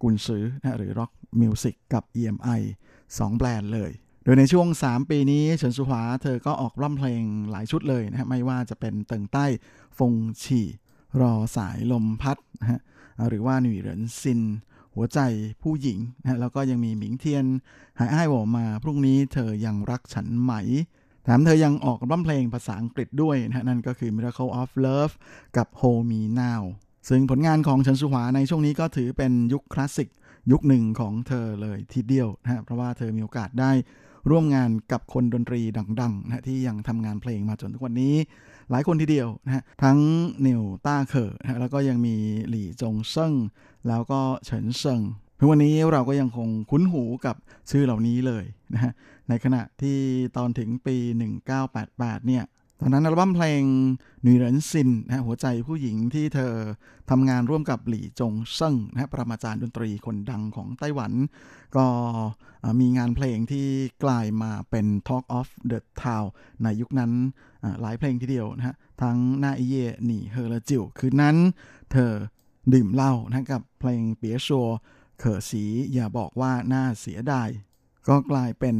[0.02, 2.60] กุนซือนะหรือ Rock Music กับ EMI
[3.00, 3.90] 2 แบรนด์เลย
[4.24, 9.46] โดยในช่วง 3 ปีนี้เฉินสุหวาเธอก็ออกร่ำเพลงหลายชุดเลยนะไม่ว่าจะเป็นเติงใต้
[9.98, 10.12] ฟง
[10.42, 10.66] ฉี่
[11.20, 12.80] รอสายลมพัดนะฮะ
[13.28, 14.40] หรือว่าหนุ่ยเหรินซิน
[14.94, 15.20] หัวใจ
[15.62, 17.44] ผู้หญิงนะแล้วก็ยังมีหมิงเทียน
[17.98, 20.52] หายอ้ายบอกมาพรุ่งนี้เธอยังรักฉันไหม
[21.24, 25.14] แถมเธอยังออกร่ำเพลงภาษาอังกฤษด้วยนะนั่นก็คือ Miracle of Love
[25.56, 26.62] กับ Hold Me Now
[27.08, 30.08] ซึ่งผลงานของเฉินสุหวาในช่วงนี้ก็ถือเป็นยุคคลาสสิก
[30.52, 33.72] ยุคหนึ่งของเธอเลยทีเดียวนะเพราะว่าเธอมีโอกาสได้
[34.30, 35.60] ร่วมงานกับคนดนตรี
[36.00, 38.14] ดังๆนะที่ยังทำงานเพลงมาจนทุกวันนี้
[38.70, 39.98] หลายคนทีเดียวนะฮะทั้ง
[40.46, 42.16] นิวต้าเคอนะแล้วก็ยังมี
[42.48, 43.34] หลี่จงเซิง
[43.88, 45.00] แล้วก็เฉินเซิง
[45.38, 47.36] ทุกวันนี้เราก็ยังคงคุ้นหูกับ
[47.70, 48.44] ชื่อเหล่านี้เลย
[48.74, 48.92] นะฮะ
[49.28, 49.98] ในขณะที่
[50.36, 50.96] ตอนถึงปี
[51.62, 52.44] 1988 เนี่ย
[52.84, 53.64] ตอนนั้นอัลบั้มเพลง
[54.22, 56.54] หนุ่ยเหรินซินนะหัวใจผู้หญิงที่เธอ
[57.10, 61.12] ทำงานร่วมกับหลี่จงเซิงนะประมาจารย์ดนตรีคนดังของไต้หวัน
[61.76, 61.86] ก็
[62.80, 63.66] มีงานเพลงที่
[64.04, 66.26] กลายมาเป็น Talk of the Town
[66.62, 67.12] ในยุคนั้น
[67.80, 71.36] หลายเพลงทีเดียวนะฮะทั้ง那夜你喝了酒คืนนั้น
[71.92, 72.12] เธอ
[72.72, 77.48] ดื่มเหล้านะกับเพลง別說可惜อย่าบอกว่าน่าเสียดาย
[78.08, 78.76] ก็กลายเป็น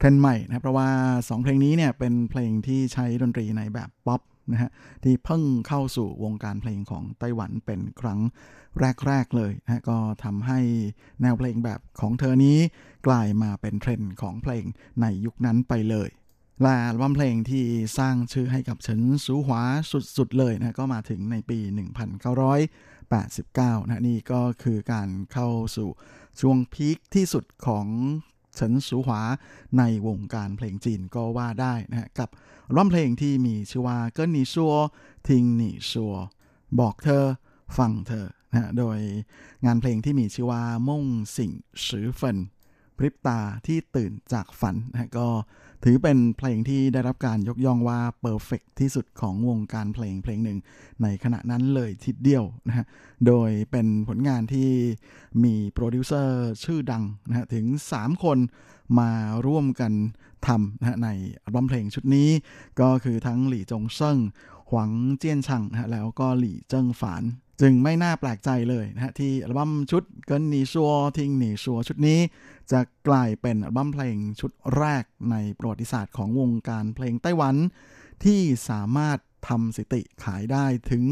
[0.00, 0.88] เทรนด์ใหม่นะเพราะว่า
[1.18, 4.20] 2 เพลงนี้เนี่ยเป็นเพลงที่ใช้ดนตรีในแบบป๊อป
[4.52, 4.70] นะฮะ
[5.04, 8.20] ที่เพิ่งเข้าสู่วงการเพลงของไต้หวันเป็นครั้ง
[9.06, 10.60] แรก ๆ เลยนะก็ทำให้
[11.22, 12.58] แนวเพลงแบบของเธอนี้
[13.06, 14.64] กลายมาเป็นเทรนด์ของเพลง
[15.00, 16.08] ในยุคนั้นไปเลย
[16.62, 17.64] และอัลบั้มเพลงที่
[17.98, 19.62] สร้างชื่อให้กับเฉินสูหวา
[20.16, 21.58] สุด ๆ เลยนะก็มาถึงในปี
[22.48, 25.88] 1989นะนี่ก็คือการเข้าสู่
[26.40, 27.86] ช่วงพีคที่สุดของ
[28.60, 29.20] เฉินสูหวา
[29.78, 32.28] ในวงการเพลงจีนก็ว่าได้นะฮะกับ
[32.76, 34.74] ร้องเพลงที่มีชื่อว่าเกินหนีชัว
[35.28, 36.14] ทิงหนีชัว
[36.80, 37.24] บอกเธอ
[37.76, 38.98] ฟังเธอนะโดย
[39.64, 41.04] งานเพลงที่มีชื่อว่า夢
[41.36, 41.52] 醒
[41.86, 42.38] 時分
[42.96, 45.28] พริบตาที่ตื่นจากฝันนะก็
[45.84, 50.58] ถือเป็นเพลงที่ได้รับการยกย่องว่า perfect ที่สุดของวงการเพลงเพลงหนึ่ง
[51.02, 52.86] ในขณะนั้นเลยทีเดียวนะฮะ
[53.26, 54.70] โดยเป็นผลงานที่
[55.44, 58.38] มีโปรดิวเซอร์ชื่อดังนะฮะถึง 3 คน
[58.98, 59.10] มา
[59.46, 59.92] ร่วมกัน
[60.46, 61.08] ทำนะฮะใน
[61.42, 62.28] อัลบั้มเพลงชุดนี้
[62.80, 64.18] ก็คือทั้งหลี่จงเซิง
[64.70, 67.22] หวังเจี้ยนชังนะแล้วก็หลี่เจิ้งฝาน
[67.60, 72.18] จึงไม่น่าแปลกใจเลยนะฮะที่อัลบั้มชุดเกินหนีชัวทิ้งหนีชัวชุดนี้
[72.72, 77.56] จะกลายเป็นอัลบั้มเพลงชุดแรกในประวัติศาสตร์ของวงการเพลงไต้หวัน
[78.24, 81.04] ที่สามารถทำสติขายได้ถึง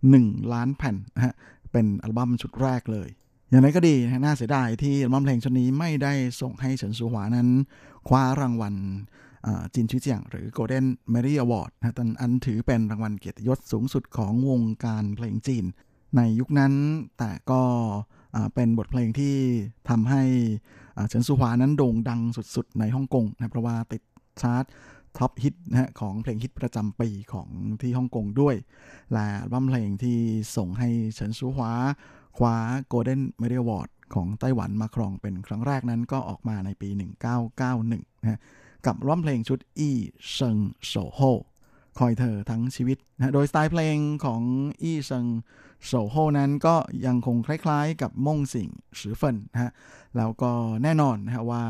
[0.00, 1.34] 1 ล้านแผ่นนะฮะ
[1.72, 3.08] เป็นอัลบั้มชุดแรกเลย
[3.50, 3.94] อย่างไรก็ดี
[4.24, 7.48] น่าเสียดายที่อัลบั้มเพลงชุดนี้ไม่ได้ส่งให้เฉินซูหวานั้น
[8.08, 8.76] คว้ารางวัล
[9.74, 15.64] 金曲獎หรือ Golden Melody Award นะตอนอันถือเป็นรางวัลเกียรติยศสูงสุดของวงการเพลงจีน
[16.16, 16.72] ในยุคนั้น
[17.18, 17.62] แต่ก็
[18.54, 19.36] เป็นบทเพลงที่
[19.88, 20.22] ทำให้
[21.08, 24.02] เฉินซูฮวานั้นโด่งดังสุดๆ ในฮ่องกงนะเพราะว่าติด
[24.42, 24.64] ชาร์ต
[25.18, 27.48] top hit นะฮะของเพลงฮิตประจำปีของ
[27.80, 28.56] ที่ฮ่องกงด้วย
[29.12, 30.18] และอัลบั้มเพลงที่
[30.56, 31.72] ส่งให้เฉินซูฮวา
[32.38, 32.56] คว้า
[32.92, 36.88] Golden Melody Award ของไต้หวันมาครองเป็นครั้งแรกนั้นก็ออกมาในปี
[37.56, 38.40] 1991นะ
[38.86, 39.90] กับร้องเพลงชุดอี
[40.32, 40.56] เซิง
[40.86, 41.20] โซโฮ
[41.98, 44.42] คอยเธอทั้งชีวิตนะโดยสไตล์เพลงของ
[44.82, 45.26] 一生
[45.86, 46.76] 守候นั้นก็
[47.06, 48.68] ยังคงคล้ายๆ กับ夢醒
[49.00, 49.72] 時分นะฮะ
[50.16, 51.62] แล้วก็แน่นอนนะฮะว่า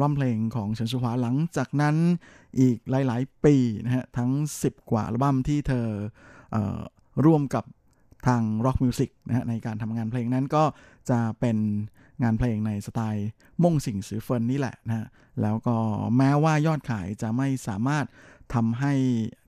[0.00, 1.96] อัลบั้มเพลงของเฉินซูฮวาหลังจากนั้น
[2.60, 3.54] อีกหลายๆปี
[3.84, 4.30] นะฮะทั้ง
[4.62, 5.86] 10 กว่าอัลบั้มที่เธอ
[6.54, 6.56] อ
[7.26, 7.64] ร่วมกับ
[8.26, 10.64] ทาง Rock Music นะฮะในการทำงานเพลงนั้นก็
[11.10, 11.56] จะเป็น
[12.22, 13.28] งานเพลงในสไตล์
[13.62, 15.06] 夢醒時分นี่แหละนะฮะ
[15.42, 15.76] แล้วก็
[16.16, 18.06] แม้ว่ายอดขายจะไม่สามารถ
[18.54, 18.92] ทำให้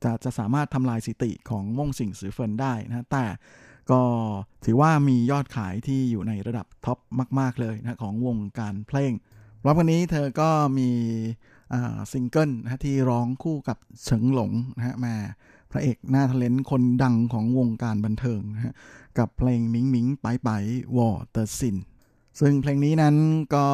[0.05, 3.25] จะจะสามารถทำลายสิติของม่งสิงสือเฟินได้นะแต่
[3.93, 4.03] ก็
[4.65, 6.99] ถือว่ามียอดขายที่อยู่ในระดับ top
[7.39, 9.13] มาก ๆ เลยนะของวงการเพลง
[9.65, 10.91] รอบวันนี้เธอก็มี
[12.13, 15.15] ซิงเกิลนะที่ร้องคู่กับเฉิงหลงนะฮะแม่
[15.71, 18.75] พระเอกหน้าทะเล้นคนดังของวงการบันเทิงนะฮะ
[19.19, 20.51] กับเพลงมิงมิงไปไป
[20.97, 21.77] วอเตอร์ซิน
[22.41, 23.17] ซึ่งเพลงนี้นั้น
[23.55, 23.67] ก็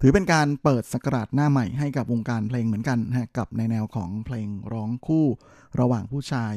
[0.00, 5.26] ถือเป็นการเปิดสกราชหน้าใหม่ให้กับวงการเพลงเหมือนกันนะกับในแนวของเพลงร้องคู่
[5.80, 6.54] ระหว่างผู้ชาย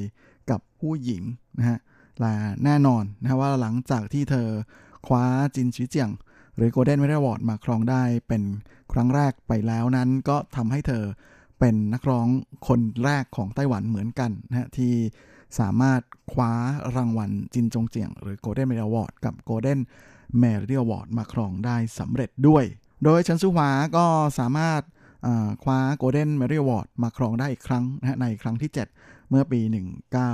[0.52, 1.24] กับผู้หญิง
[1.60, 1.78] นะฮะ
[2.24, 2.34] ละ
[2.66, 4.48] แน่นอนนะว่าหลังจากที่เธอ
[5.08, 6.10] คว้าจินชิเจียง
[6.56, 8.44] หรือ Golden Medal Award มาครองได้เป็น
[8.94, 11.04] ครั้งแรกไปแล้วนั้นก็ทำให้เธอ
[11.60, 12.28] เป็นนักร้อง
[12.68, 14.94] คนแรกของไต้หวันเหมือนกันนะที่
[15.60, 16.02] สามารถ
[16.34, 16.52] คว้า
[16.96, 19.80] รางวัลจินจงเจียง หรือ Golden Medal Award กับ Golden
[20.42, 22.64] Melody Award มาครองได้สำเร็จด้วย
[23.04, 24.06] โดยเฉินซูหวาก็
[24.40, 24.82] สามารถ
[25.26, 29.60] อ่าคว้า Golden Melody Award มาครองได้อีกครั้งนะฮะในครั้งที่ 7 เมื่อปี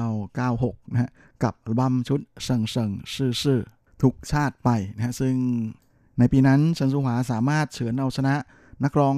[0.10, 1.12] 1996 นะฮะ
[1.44, 3.62] กับอัลบั้มชุดเซิงเซิงชื่อชื่อ
[4.02, 5.36] ทุกชาติไปนะฮะซึ่ง
[6.20, 8.36] ในปีนั้นเฉินซูหวาสามารถเฉือนเอาชนะ
[8.84, 9.16] นักร้อง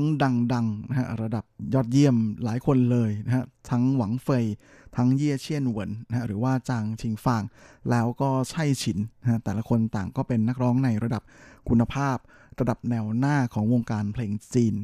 [0.54, 4.46] ดังๆนะฮะระดับยอดเยี่ยมหลายคนเลยนะฮะทั้งหวังเฟย
[4.96, 7.44] ทั้งเย่เชียนเหวินนะฮะหรือว่าจางชิงฟาง
[7.90, 11.24] แล้วก็ไช่ฉินนะฮะแต่ละคนต่างก็เป็นนักร้องในระดับ
[11.70, 12.18] คุณภาพ
[12.60, 14.76] ระดับแนวหน้าของวงการเพลงจีน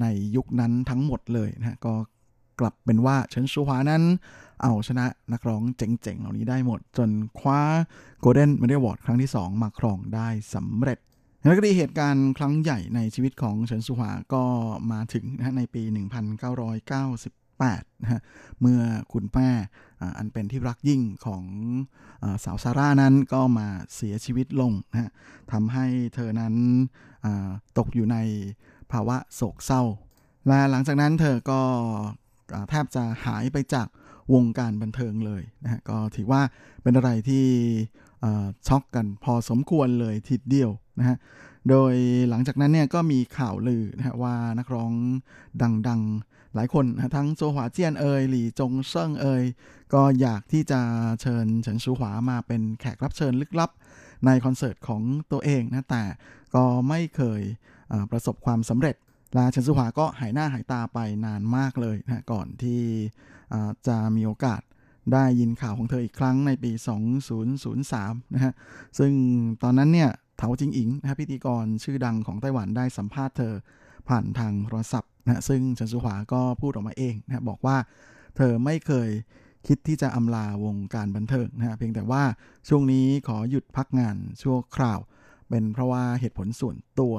[0.00, 0.06] ใน
[0.36, 1.94] ยุคนั้นทั้งหมดเลยนะฮะก็
[2.60, 4.02] กลับเป็นว่าเฉินซูหวานั้น
[4.62, 7.60] เอาชนะนักร้องเจ๋งๆ เหล่านี้ได้หมด จนคว้า
[8.24, 10.98] Golden Medal Award ครั้งที่ 2 มาครองได้สำเร็จ
[11.42, 14.44] แล้วก็ดีเหตุการณ์ครั้งใหญ่ในชีวิตของเฉินซูหวาก็
[14.92, 15.82] มาถึงนะในปี
[16.68, 18.20] 1998นะฮะ
[18.60, 18.80] เมื่อ
[19.12, 19.50] คุณแม่
[20.18, 21.44] อันเป็นที่รักยิ่งของ
[22.22, 25.10] อสาวซาร่านั้นก็มาเสียชีวิตลงนะฮะ
[25.52, 26.54] ทำให้เธอนั้น
[27.78, 28.16] ตกอยู่ใน
[28.92, 29.82] ภาวะโศกเศร้า
[30.46, 31.60] และหลังจากนั้นเธอก็
[32.70, 33.88] แทบจะหายไปจาก
[34.34, 36.42] วงการบันเทิงเลยนะฮะก็ถือว่า
[36.82, 37.44] เป็นอะไรที่
[38.68, 41.16] ช็อกกันพอสมควรเลยทีเดียวนะฮะ
[41.70, 41.94] โดย
[42.28, 44.92] หลังจากนั้นเนี่ยก็มีข่าวลือนะฮะว่านักร้อง
[45.88, 49.42] ดังๆหลายคนนะทั้งโจหวาเจียนเอยหลี่จงเซิงเอย
[49.94, 50.80] ก็อยากที่จะ
[51.20, 53.70] เชิญเฉินชูหวามาเป็นแขกรับเชิญลึกลับ
[54.26, 56.04] ในคอนเสิร์ตของตัวเองนะแต่
[56.54, 57.40] ก็ไม่เคย
[58.10, 58.96] ประสบความสำเร็จ
[59.36, 62.82] และเฉินซูหวาก็หายหน้าหายตาไปนานมากเลยนะก่อนที่
[63.88, 64.60] จะมีโอกาส
[65.12, 66.72] ได้ยินข่าวของเธออีกครั้งในปี
[67.52, 68.52] 2003 นะฮะ
[68.98, 69.12] ซึ่ง
[69.62, 73.54] ตอนนั้นเนี่ยเถาจิงอิงนะฮะพิธีกรชื่อดังของไต้หวันได้สัมภาษณ์เธอ
[74.08, 77.76] ผ่านทางโทรศัพท์นะซึ่งเฉินซูหวาก็พูดออกมาเองนะฮะบอกว่า
[78.36, 79.08] เธอไม่เคย
[79.66, 82.22] คิดที่จะอำลาวงการบันเทิงนะฮะเพียงแต่ว่า
[82.68, 85.00] ช่วงนี้ขอหยุดพักงานชั่วคราว
[85.48, 87.14] เป็นเพราะว่าเหตุผลส่วนตัว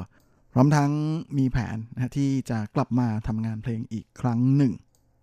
[0.53, 0.91] พร้อมทั้ง
[1.37, 4.73] มีแผนนะที่จะกลับมาทำงานเพลงอีกครั้งหนึ่ง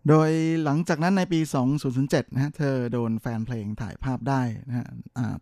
[0.08, 0.30] โดย
[0.64, 1.40] หลังจากนั้นในปี
[1.86, 4.86] 2007 นะฮะ เธอโดนแฟนเพลงถ่ายภาพได้นะฮะ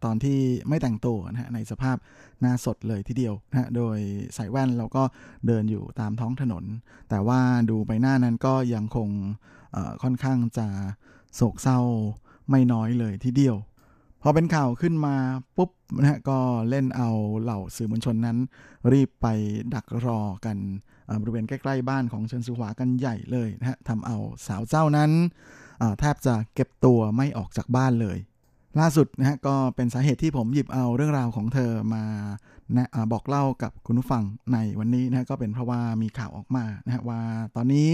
[0.05, 1.97] ตอนที่ไม่แต่งตัวนะฮะในสภาพ
[2.41, 3.99] หน้าสดเลยทีเดียวนะฮะ โดย
[4.35, 5.03] ใส่แว่นแล้วก็
[5.47, 6.65] เดินอยู่ตามท้องถนน
[7.11, 9.09] แต่ว่าดูใบหน้านั้นก็ยังคง
[10.03, 10.69] ค่อนข้างจะ
[11.35, 11.81] โศกเศร้า
[12.51, 13.57] ไม่น้อยเลยทีเดียว
[14.23, 15.17] พอเป็นข่าวขึ้นมา
[15.57, 15.71] ปุ๊บ
[16.01, 16.39] นะฮะก็
[16.71, 17.11] เล่นเอา
[17.43, 18.39] เหล่าสื่อมวลชนนั้น
[18.93, 19.27] รีบไป
[19.75, 20.59] ดักรอกัน
[21.21, 24.17] บริเวณใกล้ๆบ้านของเชิญสุหวากันใหญ่เลยนะฮะทำเอา
[24.47, 25.11] สาวเจ้านั้น
[26.01, 28.19] แทบจะเก็บตัวไม่ออกจากบ้านเลย
[28.81, 32.05] ล่าสุดนะฮะก็เป็นสาเหตุที่ผมหยิบเอาเรื่องราวของเธอมา
[32.77, 37.21] นะอบอกเล่ากับคุณผู้ฟังในวันนี้นะก็เป็นเพราะว่ามีข่าวออกมานะฮะว่า
[37.57, 37.91] ตอนนี้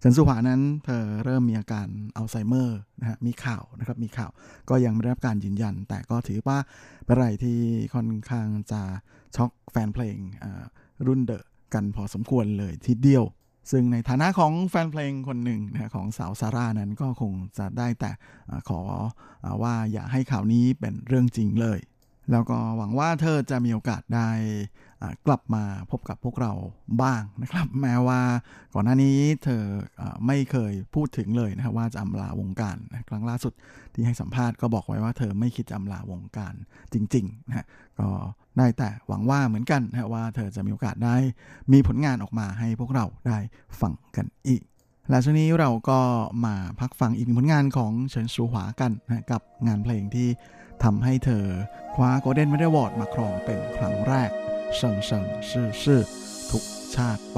[0.00, 4.30] เฉินสุหวานั้นเธอเริ่มมีอาการอัลไซเมอร์นะฮะมีข่าวนะครับมีข่าว
[4.68, 6.58] ก็ยังไม่ได้รับการยืนยัน แต่ก็ถือว่า
[7.04, 7.58] เป็นอะไรที่
[7.94, 8.82] ค่อนข้างจะ
[9.36, 10.16] ช็อกแฟนเพลง
[11.06, 11.44] รุ่นเดอะ
[11.74, 13.24] กันพอสมควรเลยทีเดียว
[13.70, 18.10] ซึ่งในฐานะของแฟนเพลงคนหนึ่งนะของสาวซาร่านั้นก็คงจะได้แต่
[18.68, 18.80] ขอ
[19.62, 21.78] ว่าอย่าให้ข่าวนี้เป็นเรื่องจริงเลย
[22.32, 24.28] แล้วก็หวังว่าเธอจะมีโอกาสได้
[25.26, 26.52] กลับมาพบกับพวกเรา
[27.02, 28.20] บ้างนะครับ แม้ว่า
[28.74, 29.62] ก่อนหน้านี้เธอ
[30.00, 33.52] อไม่เคยพูดถึงเลยนะครับว่าจะอำลาวงการนะครั้งล่าสุด
[33.94, 36.54] ที่ให้สัมภาษณ์ก็บอกไว้ว่าเธอไม่คิดจะอำลาวงการ
[36.92, 37.66] จริงๆนะฮะ
[38.00, 38.08] ก็
[38.58, 41.16] ได้แต่หวังว่าเหมือนกันนะว่าเธอจะมีโอกาสได้
[41.72, 43.38] มีผลงานออกมาให้พวกเราได้
[43.80, 44.62] ฟังกันอีก
[45.10, 46.00] และช่วงนี้เราก็
[46.46, 50.28] มาพักฟังอีกผลงานของเฉินชูหวากันนะกับงานเพลงที่
[50.84, 51.44] ทำให้เธอ
[51.94, 54.30] คว้า Golden Medal Award มาครองเป็นครั้งแรก
[54.75, 56.01] เซิงเซิงซื่อซื่อ
[56.49, 57.37] ทุกชาติไป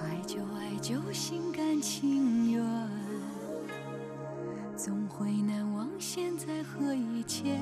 [0.00, 1.24] 爱就爱就心
[1.56, 2.62] 甘情愿，
[4.76, 7.60] 总会难忘现在和以前。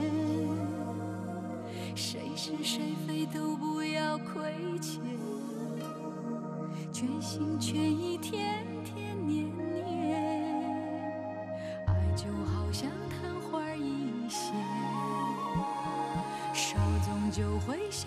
[1.94, 5.00] 谁是谁非都不要亏欠，
[6.92, 8.66] 全心全意天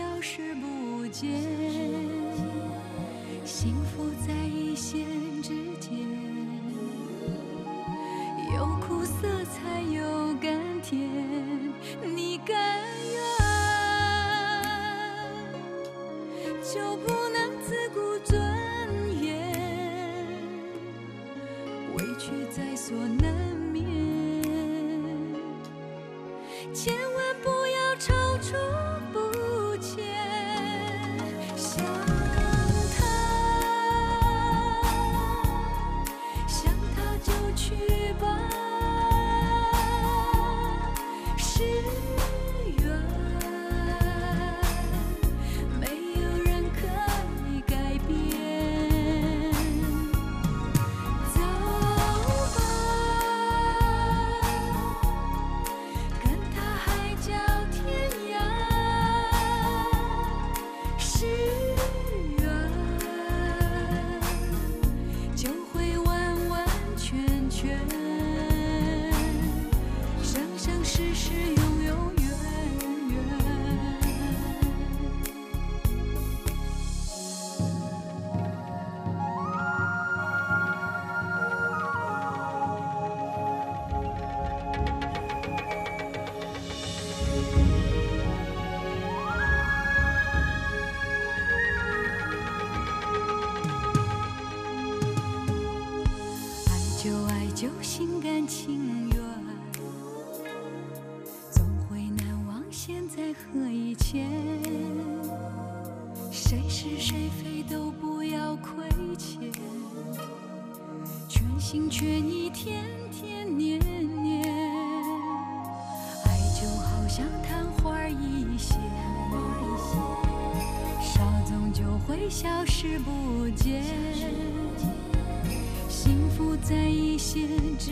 [0.03, 1.31] 消失不见。
[3.45, 5.07] 幸福在一线
[5.41, 5.93] 之间，
[8.57, 11.09] 有苦涩才有甘甜，
[12.17, 12.57] 你甘
[13.13, 13.15] 愿
[16.65, 18.43] 就不能自顾尊
[19.23, 19.53] 严，
[21.95, 23.33] 委屈在所难
[23.73, 23.85] 免，
[26.75, 26.93] 千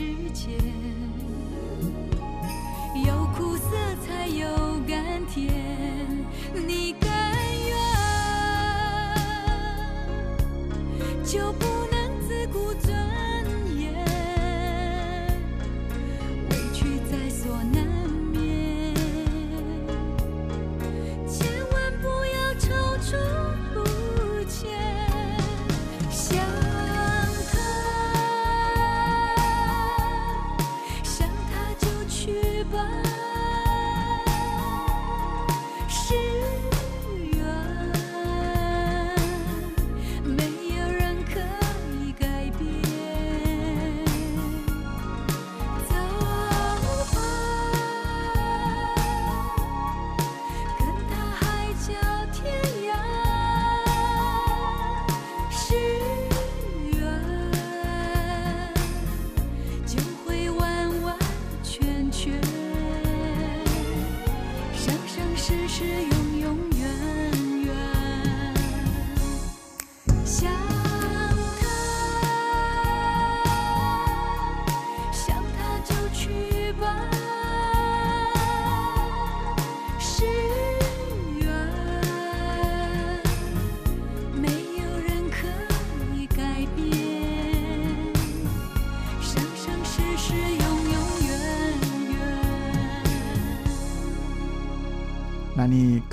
[0.01, 0.80] 世界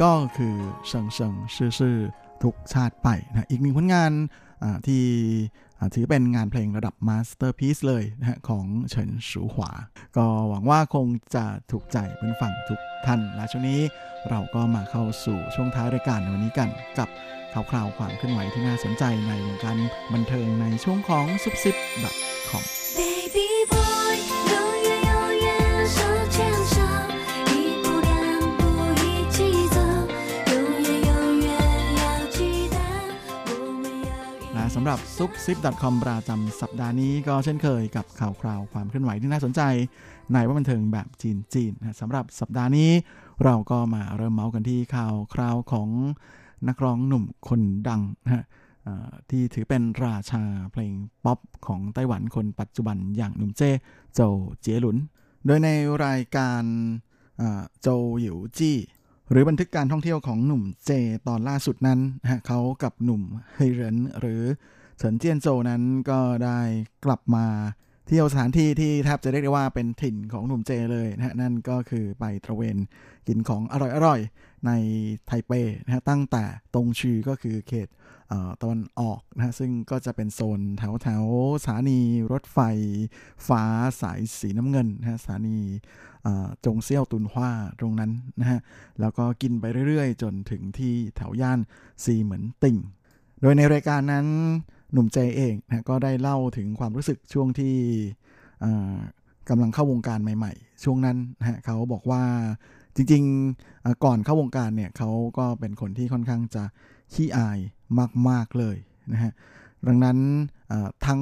[0.02, 0.56] ก็คือ
[0.88, 1.96] 生生世世
[2.42, 4.12] ทุกชาติไปนะอีกหนึ่งผลงาน
[4.86, 5.02] ที่
[5.94, 9.72] ถือเป็นงานเพลงระดับ masterpiece เลยนะของเฉินสูหวา
[10.16, 13.80] ก็หวังว่าคงจะถูกใจเพื่อนผู้ฟังทุกท่าน และช่วงนี้
[14.30, 17.08] เราก็มาเข้าสู่ช่วงท้ายรายการในวันนี้กันกับ
[17.52, 19.76] ข่าวคราวความเคลื่อนไหวที่น่าสนใจในวงการ
[20.12, 21.76] บันเทิงในช่วงของซุบซิบ
[22.48, 22.64] .com
[22.98, 24.16] Baby boy，
[34.80, 39.60] สำหรับซุปซิป .com ประจำสัปดาห์นี้ก็เช่นเคยกับข่าวคราวความเคลื่อนไหวที่น่าสนใจ
[40.32, 42.90] ในว่าบันเทิงแบบจีนจีนๆนะสำหรับสัปดาห์นี้
[43.44, 45.88] เราก็มาเริ่มเมาส์กันที่ข่าวคราวของ
[46.68, 48.44] นักร้องหนุ่มคนดังนะ
[49.30, 50.92] ที่ถือเป็นราชาเพลง
[51.24, 53.70] ป๊อปของไต้หวันคนปัจจุบันอย่างหนุ่มเจ้
[54.14, 54.20] โจ
[54.60, 54.96] เจียหลุน
[55.46, 55.68] โดยใน
[56.04, 56.62] รายการ
[57.80, 57.88] โจ
[58.20, 58.76] หยิวจี้
[59.30, 60.90] หรือบันทึกการท่องเที่ยวของหนุ่มเจ
[61.28, 63.22] ตอนล่าสุดนั้นนะฮะเขากับหนุ่ม
[63.54, 64.42] เฮยเหรินหรือ
[64.98, 66.60] เฉินเจียนโจนั้นก็ได้
[67.04, 67.46] กลับมา
[68.06, 72.76] เที่ยวสถานที่ที่แทบจะเรียกได้ว่าเป็นถิ่นของหนุ่มเจเลยนะฮะนั่นก็คือไปตระเวน
[73.28, 73.74] กินของอ
[74.06, 74.70] ร่อยๆ ใน
[75.26, 75.52] ไทเป
[75.84, 77.88] นะฮะตั้งแต่ตรงชือก็คือเขต
[78.60, 81.24] ตะวันออกนะฮะซึ่งก็จะเป็นโซนแถวแถว
[81.62, 82.00] สถานี
[82.32, 82.58] รถไฟ
[83.48, 83.62] ฟ้า
[84.00, 85.58] สายสีน้ำเงินนะฮะสถานี
[86.64, 87.50] จงเซี่ยวตุนฮวา
[87.80, 88.10] ตรงนั้น
[88.40, 88.60] นะฮะ
[89.00, 91.58] แล้วก็กินไปเรื่อยๆ จนถึงที่แถวย่าน
[92.04, 92.76] ซีเหมือนติ่ง
[93.40, 94.26] โดยในรายการนั้น
[94.92, 97.74] หนุ่มเจเองนะก็ได้เล่าถึงความรู้สึกช่วงที่
[99.48, 102.22] กำลังเข้าวงการใหม่ๆ ช่วงนั้นนะฮะเขาบอกว่า
[102.96, 106.64] จริงๆก่อนเข้าวงการเนี่ยเขาก็เป็นคนที่ค่อนข้างจะ
[107.12, 107.58] ขี้อาย
[108.28, 108.76] มาก ๆ เลย
[109.12, 109.32] นะฮะ
[109.86, 110.18] ดังนั้น
[111.06, 111.20] ทั้ง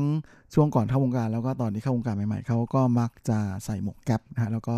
[0.55, 4.77] ช่วงก่อนเข้าวงการแล้วก็ตอนที่เข้าวงการใหม่ๆเขาก็มักจะใส่หมวกแก๊ปนะฮะแล้วก็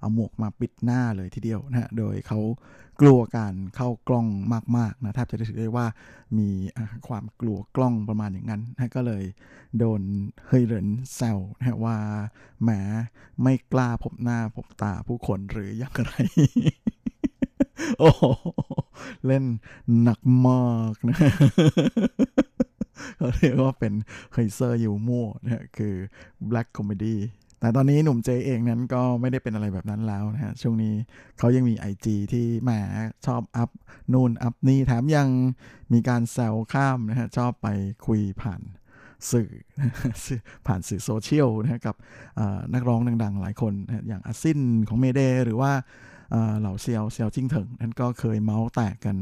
[0.00, 2.40] เอาหมวกมาปิดหน้าเลยทีเดียวนะฮะโดยเขา
[3.00, 4.26] กลัวการเข้ากล้อง
[4.76, 5.86] มากๆนะแทบจะได้ถือได้ว่า
[6.38, 6.48] มี
[7.08, 9.24] ความกลัวกล้องประมาณอย่างนั้นนะก็เลย
[9.78, 10.00] โดน
[10.48, 11.96] เฮยเหรินแซวนะว่า
[12.62, 12.70] แหม
[13.42, 16.14] ไม่กล้าพบหน้าพบตาผู้คนหรืออย่างไร
[17.98, 18.10] โอ้
[19.26, 19.44] เล่น
[20.02, 21.16] หนักมากนะ
[23.16, 23.92] เขาเรียกว่าเป็น
[24.32, 25.94] 黑色幽默นะคือ
[26.50, 27.16] black comedy
[27.60, 30.94] แต่ตอนนี้หนุ่มเจเองนั้นก็ไม่ได้เป็นอะไรแบบนั้นแล้วนะฮะ ช่วงนี้
[31.38, 32.70] เขายังมี IG ที่แหม
[33.26, 33.70] ชอบอัพ
[34.12, 35.28] นู่นอัพนี่แถมยัง
[35.92, 37.68] มีการแซวข้ามนะฮะ ชอบไป
[38.06, 38.60] คุยผ่าน
[39.30, 39.50] สื่อ
[40.66, 41.96] ผ่านสื่อโซเชียลนะกับ
[42.74, 45.72] นักร้องดังๆ หลายคนนะอย่างอาซินของ Mayday หรือว่า
[46.58, 49.16] เหล่าเซียวเซียวจิ้งเถิงนั้นก็เคยเมาส์แตกกัน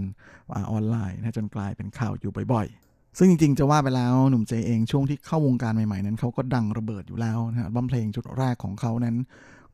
[0.53, 9.17] ออนไลน์นะจนกลายเป็นข่าวอยู่บ่อยๆ ซึ่งจริงๆ จะว่าไปแล้วหนุ่มเจเองช่วงที่เข้าวงการใหม่ๆ นั้นเขาก็ดังระเบิดอยู่แล้วนะบัมเพลงชุดแรกของเขานั้น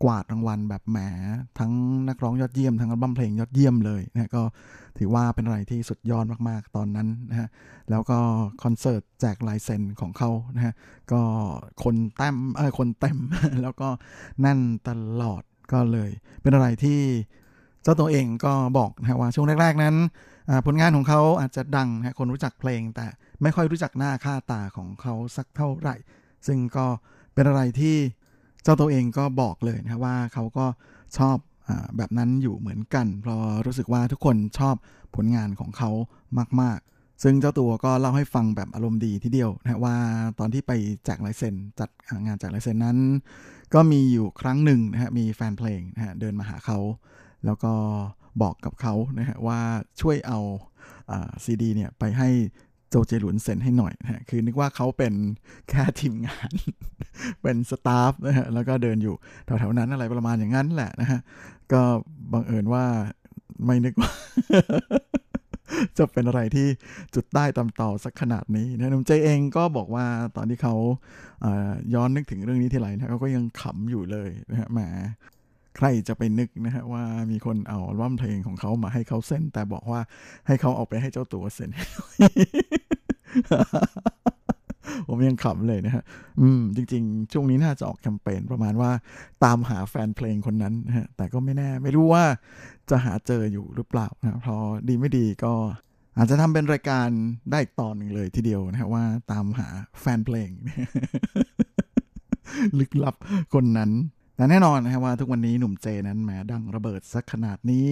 [0.04, 0.98] กวาดรางวัลแบบแหม
[1.58, 1.72] ทั้ง
[2.08, 4.42] นักร้องยอดเยี่ยมทั้งอัลบั้มเพลงยอดเยี่ยมเลยนะก็
[4.98, 7.48] ถือว่าเป็นอะไรที่สุดยอดมากๆตอนนั้นนะฮะ
[7.90, 8.18] แล้วก็
[8.62, 10.74] คอนเสิร์ตแจกลายเซ็นของเขานะฮะ
[11.12, 11.20] ก็
[11.84, 13.18] คนเต็มเออคนเต็ม
[13.62, 13.88] แล้วก็
[14.40, 14.90] แน่นต
[15.22, 16.10] ลอด ก็เลย
[16.42, 17.00] เป็นอะไรที่
[17.82, 19.96] เจ้าตัวเองก็บอกนะว่าช่วงแรก ๆ นั้น
[20.66, 23.06] ผลงานของเขาอาจจะดังนะคนรู้จักเพลง แต่
[23.42, 25.96] ไม่ค่อยรู้จักหน้าค่าตาของเขาสักเท่าไหร่
[26.46, 26.86] ซึ่งก็
[27.34, 27.96] เป็นอะไรที่
[28.62, 30.66] เจ้าตัวเองก็บอกเลยนะว่าเขาก็
[31.18, 31.36] ชอบ
[31.68, 34.74] อแบบนั้นอยู่เหมือนกัน เพราะรู้สึกว่าทุกคนชอบ
[35.16, 35.90] ผลงานของเขา
[36.60, 39.96] มาก ๆ ซึ่งเจ้าตัวก็เล่าให้ฟังแบบอารมณ์ดีทีเดียวนะว่า
[40.38, 40.72] ตอนที่ไป
[41.04, 41.90] แจกลายเซ็นจัด
[42.26, 42.98] งานแจกลายเซ็นนั้น
[43.74, 46.78] ก็มีอยู่ครั้งหนึ่งนะฮะมีแฟนเพลงนะฮะเดินมาหาเขา
[47.44, 47.72] แล้วก็
[48.42, 49.60] บอกกับเขานะฮะว่า
[50.00, 50.38] ช่วยเอา
[51.44, 52.28] ซีดีเนี่ยไปให้
[52.90, 55.14] โจเจหลุนเซ็นให้หน่อยนะฮะคือนึกว่าเขาเป็น
[55.68, 56.50] แค่ทีมงาน
[57.42, 61.20] เป็นสตาฟนะฮะแล้วก็เดินอยู่แถวๆนั้นอะไรประมาณอย่างนั้นแหละนะฮะ
[61.72, 61.82] ก็
[62.32, 62.84] บังเอิญว่า
[63.64, 64.10] ไม่นึกว่า
[65.98, 66.66] จะเป็นอะไรที่
[67.14, 70.06] จุดใต้ตำต่อสักขนาดนี้นะนุ่มเจเองก็บอกว่า
[70.36, 70.74] ตอนที่เขา
[71.94, 74.80] ย้อนนึกถึงเรื่องนี้ทีไรนะเขาก็ยังขำอยู่เลยนะฮะแหม
[75.76, 80.00] ใครจะไปนึกนะฮะว่ามีคนเอาร่อมเพลงของเขามาให้เขาเซ็นแต่บอกว่า
[80.46, 81.70] ให้เขาเอาไปให้เจ้าตัวเซ็น
[85.08, 86.04] ผมยังขำเลยนะฮะ
[86.40, 88.90] อืม จริง ๆ ช่วงนี้น่าจะออกแคมเปญประมาณว่า
[89.44, 92.24] ตามหาแฟนเพลงคนนั้นนะฮะ แต่ก็ไม่แน่ ไม่รู้ว่า
[92.90, 95.52] จะหาเจออยู่หรือเปล่านะเพราะดีไม่ดีก็
[96.16, 97.08] อาจจะทำเป็นรายการ
[97.50, 99.68] ได้อีกตอนหนึ่งเลยทีเดียวนะฮะว่าตามหา
[100.00, 100.50] แฟนเพลง
[102.78, 103.14] ลึกลับ
[103.54, 103.90] คนนั้น
[104.36, 107.90] แต่แน่นอนนะฮะว่าทุกวันนี้หนุ่มเจนั้นแหมดังระเบิดสักขนาดนี้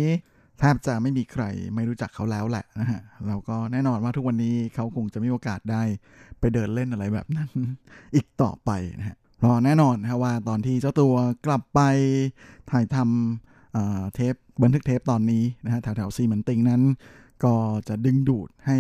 [0.59, 5.83] แทบจะไม่มีใครไม่รู้จักเขาแล้วแหละนะฮะเราก็แน่นอนว่าทุกวันนี้เขาคงจะมีโอกาสได้
[6.43, 7.49] ไปเดินเล่นอะไรแบบนั้น
[8.15, 11.15] อีกต่อไปนะฮะเพราะแน่นอนนะว่าตอนที่เจ้าตัว
[11.47, 11.81] กลับไป
[12.71, 16.83] ถ่ายทำเทปบันทึกเทปตอนนี้นะฮะแถวแถวซีเหมือนติงนั้น
[17.45, 17.55] ก็
[17.89, 18.79] จะดึงดูดให้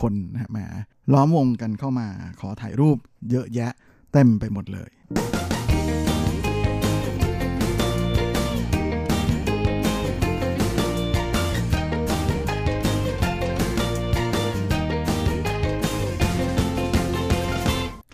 [0.00, 0.66] คนนะฮะมา
[1.12, 2.08] ล้อมวงกันเข้ามา
[2.40, 2.96] ขอถ่ายรูป
[3.30, 3.72] เยอะแยะ
[4.12, 4.90] เต็มไปหมดเลย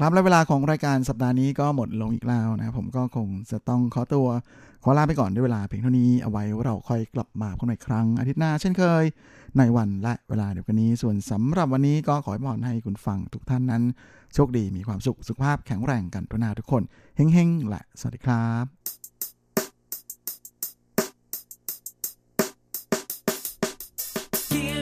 [0.02, 4.28] ครับและเวลาของรายการสัปดาห์นี้ก็หมดลงอีกแล้วนะผมก็คงจะต้องขอตัว
[4.82, 9.04] ขอลาไปก่อนด้วยเวลาเพียงเท่านี้เอาไว้ว่าเราค่อยกลับมาพบกันอีกครั้ง อาทิตย์หน้าเช่นเคย
[9.58, 13.82] ในวันและเวลาเดียวกันนี้ ส่วนสำหรับวันนี้ก็ขอให้พรให้คุณฟังทุกท่านนั้น
[14.34, 16.82] โชคดีมีความสุขสุขภาพแข็งแรงกันทุกนาทุกคน
[17.16, 18.66] เฮ้งๆและสวัสดีครับ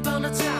[0.08, 0.57] 到了家。